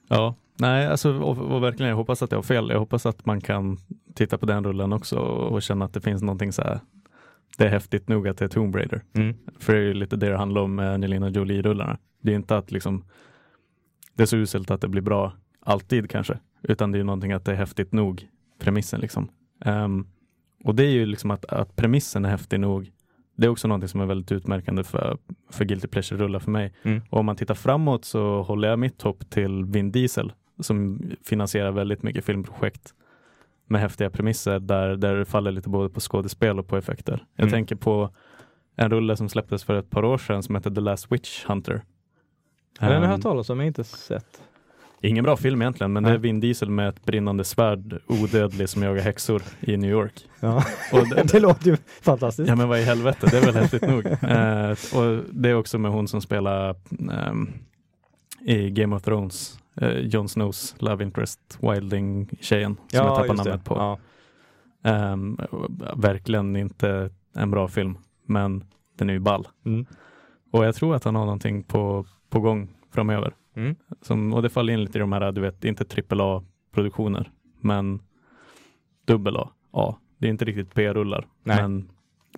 [0.08, 2.70] Ja, nej, alltså och, och verkligen, jag hoppas att jag har fel.
[2.70, 3.78] Jag hoppas att man kan
[4.14, 6.80] titta på den rullen också och, känna att det finns någonting så här.
[7.58, 9.03] Det är häftigt nog att det är Tomb Raider.
[9.14, 9.36] Mm.
[9.60, 11.97] För det är ju lite det det handlar om med Angelina Jolie-rullarna.
[12.22, 13.03] Det är inte att liksom
[14.16, 17.45] det är så uselt att det blir bra alltid kanske, utan det är någonting att
[17.45, 18.28] det är häftigt nog,
[18.60, 19.30] premissen liksom.
[19.66, 20.08] Ehm,
[20.64, 22.91] och det är ju liksom att, att premissen är häftig nog.
[23.38, 25.18] Det är också någonting som är väldigt utmärkande för,
[25.49, 26.74] för Guilty Pleasure-rullar för mig.
[26.84, 27.01] Mm.
[27.10, 31.72] Och om man tittar framåt så håller jag mitt hopp till Vin Diesel som finansierar
[31.72, 32.93] väldigt mycket filmprojekt
[33.68, 37.26] med häftiga premisser där, där det faller lite både på skådespel och på effekter.
[37.36, 37.51] Jag Mm.
[37.51, 38.10] tänker på
[38.76, 41.74] en rulle som släpptes för ett par år sedan som heter The Last Witch Hunter.
[42.80, 44.41] Den har jag Ehm, hört talas om, men inte sett.
[45.01, 46.20] Ingen bra film egentligen, men det är Nej.
[46.22, 50.14] Vin Diesel med ett brinnande svärd, odödlig, som jagar häxor i New York.
[50.39, 50.64] Ja.
[50.91, 52.49] Det, det låter ju fantastiskt.
[52.49, 54.06] ja men vad i helvete, det är väl häftigt nog.
[54.06, 56.76] Eh, och det är också med hon som spelar
[57.12, 57.49] ehm,
[58.41, 63.34] i Game of Thrones, eh, Jon Snows love interest, Wilding-tjejen som jag tappar det.
[63.34, 63.76] namnet på.
[63.76, 64.00] Ja.
[64.84, 65.38] Ehm,
[65.96, 68.64] verkligen inte en bra film, men
[68.98, 69.48] den är ju ball.
[69.66, 69.86] Mm.
[70.52, 73.34] Och jag tror att han har någonting på, på gång framöver.
[73.56, 73.76] Mm.
[74.02, 78.02] Som, och det faller in lite i de här, du vet, inte trippel A-produktioner, men
[79.06, 79.50] dubbel A.
[79.72, 79.96] A.
[80.18, 81.28] Det är inte riktigt P-rullar.
[81.44, 81.90] Men,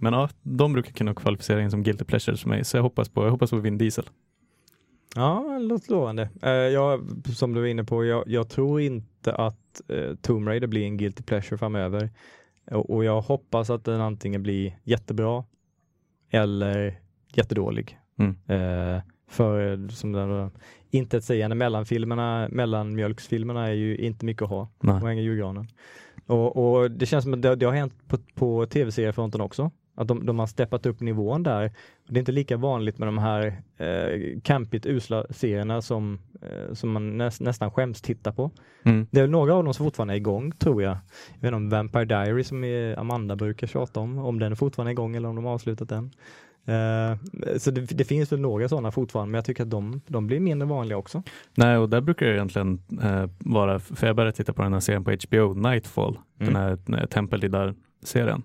[0.01, 3.09] men ja, de brukar kunna kvalificera in som guilty pleasures för mig, så jag hoppas
[3.09, 4.05] på, jag hoppas på Vin Diesel.
[5.17, 6.29] Ja, låter lovande.
[6.41, 7.01] Eh, jag,
[7.35, 10.97] som du var inne på, jag, jag tror inte att eh, Tomb Raider blir en
[10.97, 12.09] guilty pleasure framöver.
[12.71, 15.43] Och, och jag hoppas att den antingen blir jättebra
[16.29, 16.99] eller
[17.33, 17.99] jättedålig.
[18.17, 18.35] Mm.
[18.47, 20.51] Eh, för som den
[20.89, 24.69] inte att säga, mellanfilmerna, mellanmjölksfilmerna är ju inte mycket att ha.
[24.79, 25.01] Nej.
[25.01, 25.67] på Änga julgranen.
[26.25, 29.71] Och, och det känns som att det, det har hänt på, på tv-seriefronten också.
[29.97, 31.71] Att de, de har steppat upp nivån där.
[32.07, 36.89] Det är inte lika vanligt med de här eh, campigt usla serierna som, eh, som
[36.91, 38.51] man näs, nästan skäms titta på.
[38.83, 39.07] Mm.
[39.11, 40.97] Det är några av dem som fortfarande är igång tror jag.
[41.33, 44.55] Jag vet inte om Vampire Diary som är, Amanda brukar tjata om, om den är
[44.55, 46.11] fortfarande igång eller om de har avslutat den.
[46.65, 47.17] Eh,
[47.57, 50.39] så det, det finns väl några sådana fortfarande, men jag tycker att de, de blir
[50.39, 51.23] mindre vanliga också.
[51.55, 54.79] Nej, och där brukar det egentligen eh, vara, för jag började titta på den här
[54.79, 56.53] serien på HBO, Nightfall, Mm.
[56.53, 58.43] den här, den här Tempelriddar-serien.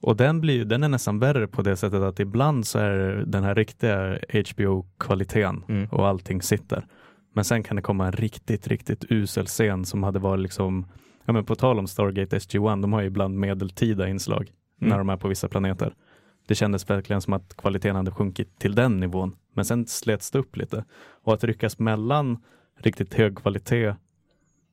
[0.00, 3.44] Och den, blir, den är nästan värre på det sättet att ibland så är den
[3.44, 4.18] här riktiga
[4.50, 5.86] HBO-kvaliteten Mm.
[5.90, 6.86] och allting sitter.
[7.34, 10.86] Men sen kan det komma en riktigt, riktigt usel scen som hade varit liksom,
[11.24, 14.88] ja men på tal om Stargate SG-1, de har ju ibland medeltida inslag Mm.
[14.90, 15.94] när de är på vissa planeter.
[16.48, 19.36] Det kändes verkligen som att kvaliteten hade sjunkit till den nivån.
[19.54, 20.84] Men sen slets det upp lite.
[21.24, 22.38] Och att ryckas mellan
[22.80, 23.94] riktigt hög kvalitet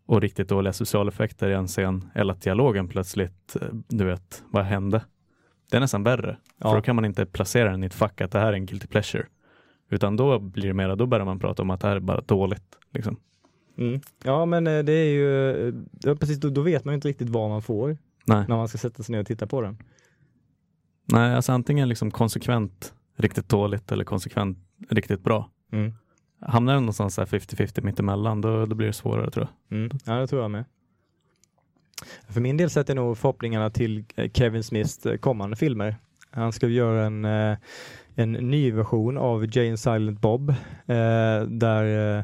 [0.06, 4.64] och riktigt dåliga socialeffekter i en scen eller att dialogen plötsligt, eh, du vet, vad
[4.66, 5.02] hände?
[5.70, 6.38] Det är nästan värre.
[6.58, 6.70] Ja.
[6.70, 8.66] För då kan man inte placera den i ett fack att det här är en
[8.66, 9.26] guilty pleasure.
[9.90, 12.22] Utan då blir det mera, då börjar man prata om att det här är bara
[12.22, 12.78] dåligt.
[12.92, 13.18] Liksom.
[13.78, 14.02] Mm.
[14.24, 17.08] Ja, men eh, det är ju, eh, ja, precis, då, då vet man ju inte
[17.08, 18.46] riktigt vad man får Nej.
[18.48, 19.78] när man ska sätta sig ner och titta på den.
[21.06, 24.58] Nej, alltså antingen liksom konsekvent riktigt dåligt eller konsekvent
[24.90, 25.50] riktigt bra.
[25.72, 25.94] Mm.
[26.42, 29.78] Hamnar den någonstans där 50-50 mittemellan, då, då blir det svårare tror jag.
[29.78, 29.98] Mm.
[30.06, 30.66] Ja, det tror jag med.
[32.28, 35.96] För min del sätter jag nog förhoppningarna till eh, Kevin Smiths eh, kommande filmer.
[36.32, 37.58] Han ska göra en, eh,
[38.16, 40.54] en ny version av Jane Silent Bob
[41.48, 42.24] där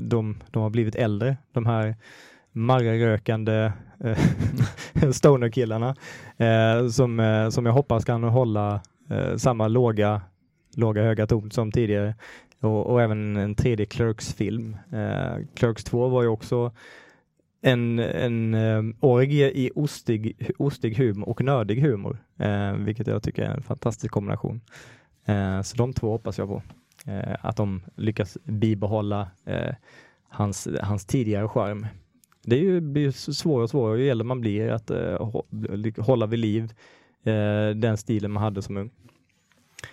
[0.00, 1.96] de, de har blivit äldre, de här
[2.52, 3.72] marrarökande
[5.12, 5.96] stoner-killarna
[6.92, 8.80] som, som jag hoppas kan hålla
[9.36, 10.20] samma låga,
[10.76, 12.14] låga höga ton som tidigare.
[12.60, 14.76] Och, och även en tredje Clerks-film.
[15.54, 16.72] Clerks 2 var ju också
[17.66, 23.42] en, en eh, orgie i ostig, ostig humor och nördig humor, eh, vilket jag tycker
[23.42, 24.60] är en fantastisk kombination.
[25.24, 26.62] Eh, så de två hoppas jag på.
[27.06, 29.74] Eh, att de lyckas bibehålla eh,
[30.28, 31.86] hans, hans tidigare charm.
[32.42, 35.42] det är ju, blir ju svårare och svårare ju äldre man blir att eh,
[35.98, 36.72] hålla vid liv
[37.24, 38.90] eh, den stilen man hade som ung.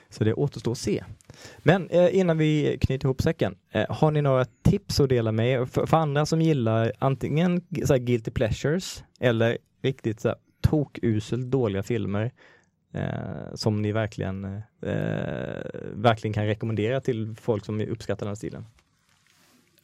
[0.09, 1.03] Så det återstår att se.
[1.59, 5.51] Men eh, innan vi knyter ihop säcken, eh, har ni några tips att dela med
[5.51, 11.45] er för, för andra som gillar antingen så guilty pleasures eller riktigt så här, tokuselt
[11.45, 12.31] dåliga filmer
[12.93, 14.43] eh, som ni verkligen,
[14.81, 15.61] eh,
[15.93, 18.65] verkligen kan rekommendera till folk som uppskattar den här stilen?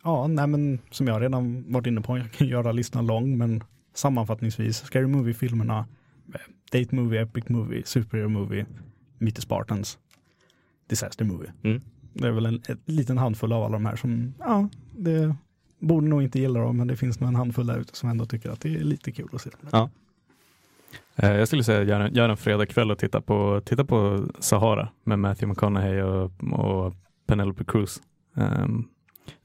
[0.04, 3.64] Ja, nej men som jag redan varit inne på, jag kan göra listan lång, men
[3.94, 5.86] sammanfattningsvis, Scary Movie-filmerna,
[6.34, 6.40] eh,
[6.72, 8.66] Date Movie, Epic Movie, Superhero Movie,
[9.20, 9.98] Meet Spartans,
[10.88, 11.52] Disaster Movie.
[11.64, 11.82] Mm.
[12.14, 15.36] Det är väl en, en liten handfull av alla de här som, ja, det
[15.80, 18.26] borde nog inte gilla dem, men det finns nog en handfull där ute som ändå
[18.26, 19.50] tycker att det är lite kul att se.
[19.72, 19.90] Ja.
[21.16, 24.90] Eh, jag skulle säga gör en, gör en fredagkväll och titta på, titta på Sahara
[25.04, 26.94] med Matthew McConaughey och, och
[27.28, 28.02] Penelope Cruz.
[28.34, 28.88] Um,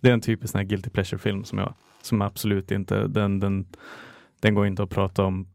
[0.00, 3.66] det är en typisk sån här guilty pleasure-film som jag som absolut inte, den, den,
[4.40, 5.46] den går inte att prata om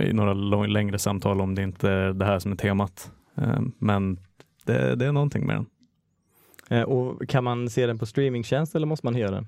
[0.00, 3.12] i några lång, längre samtal om det inte är det här som är temat.
[3.34, 4.18] Um, men
[4.64, 5.66] det, det, är någonting med den.
[6.78, 9.46] Eh, och kan man se den på streamingtjänst eller måste man hyra den?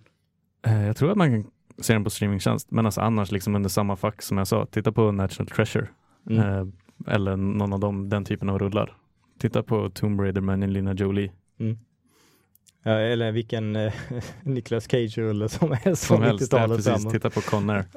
[0.66, 3.68] Eh, jag tror att man kan se den på streamingtjänst, men alltså annars liksom under
[3.68, 5.88] samma fack som jag sa, titta på National Treasure
[6.30, 6.42] mm.
[6.42, 6.66] eh,
[7.14, 8.96] eller någon av dem, den typen av rullar.
[9.38, 11.32] Titta på Tomb Raider med Angelina Jolie.
[11.60, 11.78] Mm.
[12.82, 13.92] Ja, eller vilken eh,
[14.42, 17.12] Nicolas Cage-rulle som helst från 90-talet framåt.
[17.12, 17.84] Titta på Conner.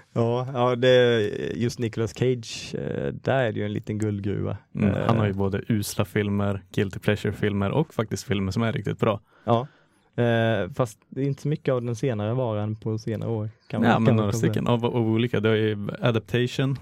[0.13, 1.21] ja, ja det,
[1.55, 4.57] just Nicolas Cage, eh, där är det ju en liten guldgruva.
[4.75, 5.37] Mm, han har ju eh.
[5.37, 9.19] både usla filmer, guilty pleasure-filmer och faktiskt filmer som är riktigt bra.
[9.43, 9.67] Ja,
[10.15, 13.49] Eh, fast det är inte så mycket av den senare varan på senare år.
[13.67, 15.39] Kan ja, men några stycken av, av, olika.
[15.39, 16.77] Det är ju Adaptation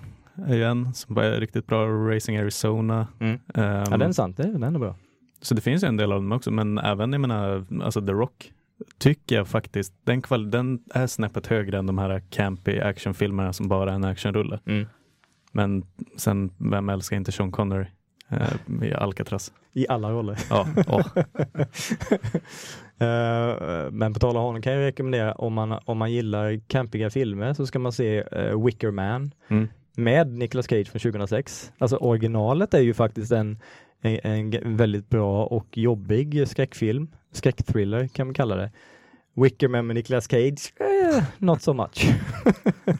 [0.47, 1.85] igen, som är riktigt bra.
[1.85, 3.07] Racing Arizona.
[3.19, 3.33] Mm.
[3.33, 4.37] Um, ja, den är sant.
[4.37, 4.95] Den är bra.
[5.41, 8.11] Så det finns ju en del av dem också, men även jag menar, alltså The
[8.11, 8.51] Rock
[8.97, 13.67] tycker jag faktiskt, den, kval den är snäppet högre än de här campy actionfilmerna som
[13.67, 14.59] bara är en actionrulle.
[14.65, 14.87] Mm.
[15.51, 15.83] Men
[16.17, 17.85] sen, vem älskar inte Sean Connery?
[18.31, 19.53] eh, i Alcatraz.
[19.73, 20.39] I alla roller.
[20.49, 20.67] Ja.
[20.87, 20.99] Oh.
[23.01, 27.09] uh, men på tal om honom kan jag rekommendera om man, om man gillar campiga
[27.09, 29.67] filmer så ska man se uh, Wicker Man mm.
[29.95, 31.71] med Nicolas Cage från 2006.
[31.77, 33.59] Alltså originalet är ju faktiskt en,
[34.01, 38.71] en, en väldigt bra och jobbig skräckfilm, skräckthriller kan man kalla det.
[39.35, 42.11] Wickerman med Nicolas Cage, eh, not so much.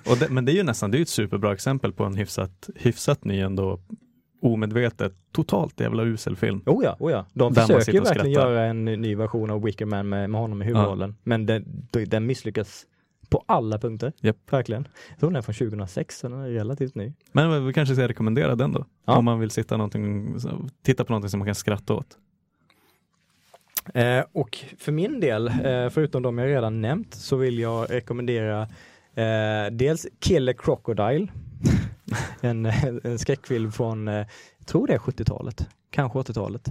[0.20, 3.24] det, men det är ju nästan, det är ett superbra exempel på en hyfsat, hyfsat
[3.24, 3.80] ny ändå
[4.42, 6.62] omedvetet totalt jävla usel film.
[6.66, 7.26] Oh ja, oh ja.
[7.34, 10.66] De Där försöker verkligen göra en ny version av Wicker Man med, med honom i
[10.66, 11.10] huvudrollen.
[11.10, 11.16] Ja.
[11.24, 12.86] Men den, den misslyckas
[13.30, 14.14] på alla punkter.
[14.22, 14.38] Yep.
[14.52, 14.88] Verkligen.
[15.10, 17.14] Jag tror den är från 2006, så den är relativt ny.
[17.32, 18.86] Men vi kanske ska rekommendera den då?
[19.06, 19.18] Ja.
[19.18, 20.36] Om man vill sitta någonting,
[20.84, 22.18] titta på någonting som man kan skratta åt.
[23.94, 28.62] Eh, och för min del, eh, förutom de jag redan nämnt, så vill jag rekommendera
[29.16, 31.28] eh, dels Killer Crocodile
[32.42, 32.66] en,
[33.04, 34.26] en skräckfilm från, eh,
[34.58, 36.68] jag tror det är 70-talet, kanske 80-talet,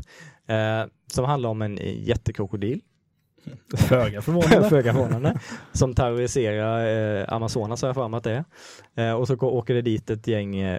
[0.46, 2.80] eh, som handlar om en jättekrokodil.
[3.76, 4.68] Föga förvånande.
[4.68, 5.40] Föga förvånande.
[5.72, 6.86] Som terroriserar
[7.20, 8.44] eh, Amazonas har jag för mig att det
[8.94, 9.14] är.
[9.14, 10.76] Och så åker det dit ett gäng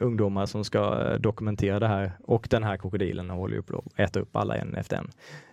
[0.00, 4.36] ungdomar som ska dokumentera det här och den här krokodilen håller upp och äter upp
[4.36, 5.10] alla en efter en.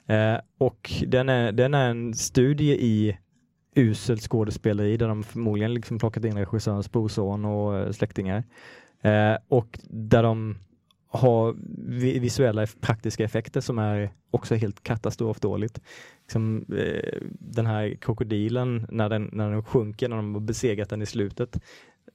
[0.07, 3.17] Eh, och den är, den är en studie i
[3.75, 8.43] uselt skådespeleri där de förmodligen liksom plockat in regissörens brorson och eh, släktingar.
[9.01, 10.55] Eh, och där de
[11.07, 11.55] har
[12.19, 15.81] visuella praktiska effekter som är också helt katastrofdåligt.
[16.21, 21.01] Liksom, eh, den här krokodilen, när den, när den sjunker, när de har besegrat den
[21.01, 21.59] i slutet,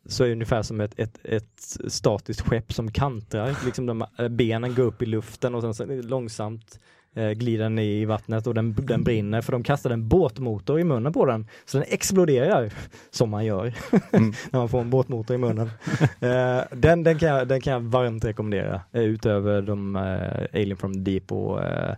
[0.06, 3.56] så är det ungefär som ett, ett, ett statiskt skepp som kantrar.
[3.64, 6.80] Liksom de, eh, benen går upp i luften och sen så långsamt
[7.18, 11.12] glider ner i vattnet och den, den brinner för de kastade en båtmotor i munnen
[11.12, 11.46] på den.
[11.64, 12.72] Så den exploderar,
[13.10, 13.64] som man gör
[14.12, 14.32] mm.
[14.50, 15.70] när man får en båtmotor i munnen.
[16.20, 20.76] eh, den, den, kan jag, den kan jag varmt rekommendera, eh, utöver de eh, Alien
[20.76, 21.94] from the Deep och eh,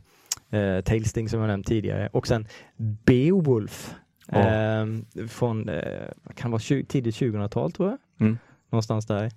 [0.51, 2.09] eh Tailsting som jag nämnt tidigare.
[2.13, 2.47] Och sen
[2.77, 3.95] Beowulf.
[4.33, 4.87] Eh,
[5.29, 7.99] från, eh, kan vara 20, tidigt 2000-tal tror jag.
[8.27, 8.39] Mm.
[8.71, 9.31] Någonstans där.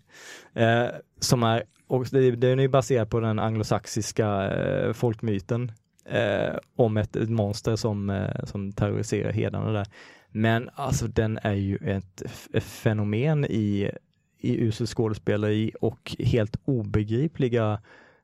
[0.53, 1.63] Eh, som är
[1.93, 5.71] och det, den är baserad på den anglosaxiska eh, folkmyten
[6.05, 9.87] eh, om ett, ett, monster som, eh, som terroriserar hedarna där.
[10.31, 12.23] Men alltså den är ju ett,
[12.53, 13.91] ett fenomen i,
[14.39, 17.81] i usel skådespeleri och helt obegripliga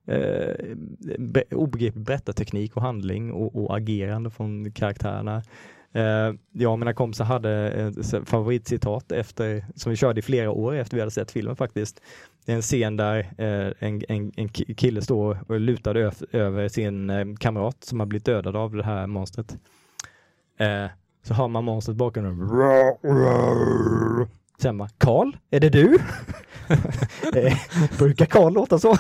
[0.08, 0.76] eh,
[1.20, 5.44] be, obegriplig berättarteknik och handling och, och agerande från karaktärerna.
[5.94, 10.76] Eh, jag och mina kompisar hade ett favoritcitat efter, som vi körde i flera år
[10.76, 12.02] efter vi hade sett filmen faktiskt.
[12.46, 15.96] Det är en scen där eh, en, en, en kille står och lutar
[16.36, 19.58] över sin eh, kamrat som har blivit dödad av det här monstret.
[21.24, 22.38] Så hör man monstret bakom den.
[24.62, 25.98] Sen bara, Karl, är det du?
[27.36, 27.58] Eh,
[27.98, 28.92] Brukar Karl låta så?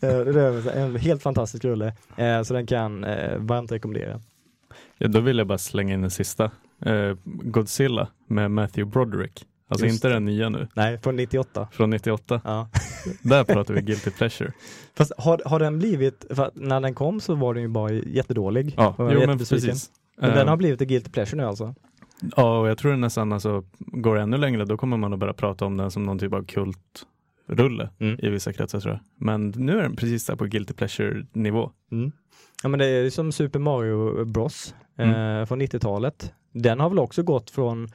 [0.00, 4.20] Eh, det är en helt fantastisk rulle, eh, så den kan eh, varmt rekommendera.
[5.02, 6.44] Ja, då vill jag bara slänga in den sista.
[6.86, 9.44] Eh, Godzilla med Matthew Broderick.
[9.68, 11.68] Alltså Just inte den nya nu, Nej, från 98.
[11.72, 12.40] från 98.
[12.44, 12.68] Ja.
[13.22, 14.52] Där pratar vi guilty pleasure.
[14.96, 18.74] Fast har, har den blivit, för när den kom så var den ju bara jättedålig.
[18.76, 19.90] Ja, jo men precis.
[20.16, 21.74] Men den Eh, har blivit ett guilty pleasure nu alltså?
[22.36, 25.64] Ja, och jag tror nästan alltså, går ännu längre, då kommer man att börja prata
[25.64, 28.18] om den som någon typ av kultrulle Mm.
[28.22, 29.00] i vissa kretsar tror jag.
[29.26, 31.70] Men nu är den precis där på guilty pleasure nivå.
[31.92, 32.12] Mm.
[32.62, 35.40] Ja men det är som Super Mario Bros Mm.
[35.40, 36.32] eh, från 90-talet.
[36.52, 37.88] Den har väl också gått från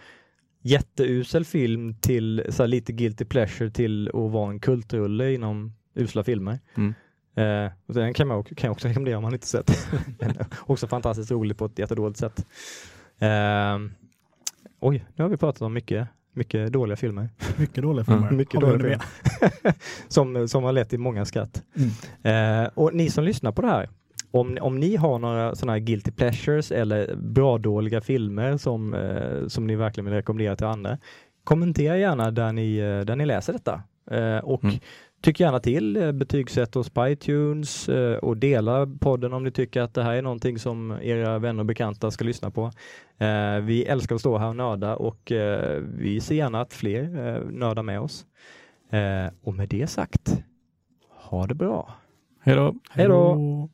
[0.62, 6.24] jätteusel film till så här, lite guilty pleasure till att vara en kultrulle inom usla
[6.24, 6.60] filmer.
[6.76, 6.93] Mm.
[7.36, 9.88] Eh, och den kan man också, kan jag också rekommendera om man inte sett.
[10.60, 12.45] Också fantastiskt rolig på ett jättedåligt sätt.
[13.20, 13.80] Eh,
[14.80, 17.30] oj, nu har vi pratat om mycket, mycket dåliga filmer.
[17.58, 18.32] Mycket dåliga filmer.
[18.32, 19.74] Mycket Har vi dåliga filmer.
[20.08, 21.64] som, som har lett till många skratt.
[22.24, 22.64] Mm.
[22.64, 23.89] Eh, och ni som lyssnar på det här,
[24.40, 29.48] om, om ni har några sådana här guilty pleasures eller bra dåliga filmer som, eh,
[29.48, 30.98] som ni verkligen vill rekommendera till andra,
[31.44, 33.84] kommentera gärna där ni, eh, där ni läser detta.
[34.12, 34.76] Eh, och Mm.
[35.22, 39.82] tyck gärna till, eh, betygsätt oss på iTunes eh, och dela podden om ni tycker
[39.82, 42.72] att det här är någonting som era vänner och bekanta ska lyssna på.
[43.18, 47.28] Eh, vi älskar att stå här och nörda och eh, vi ser gärna att fler
[47.28, 48.26] eh, nördar med oss.
[48.92, 50.44] Eh, och med det sagt,
[51.30, 51.94] ha det bra!
[52.42, 52.76] Hej då!
[52.90, 53.70] Hej då!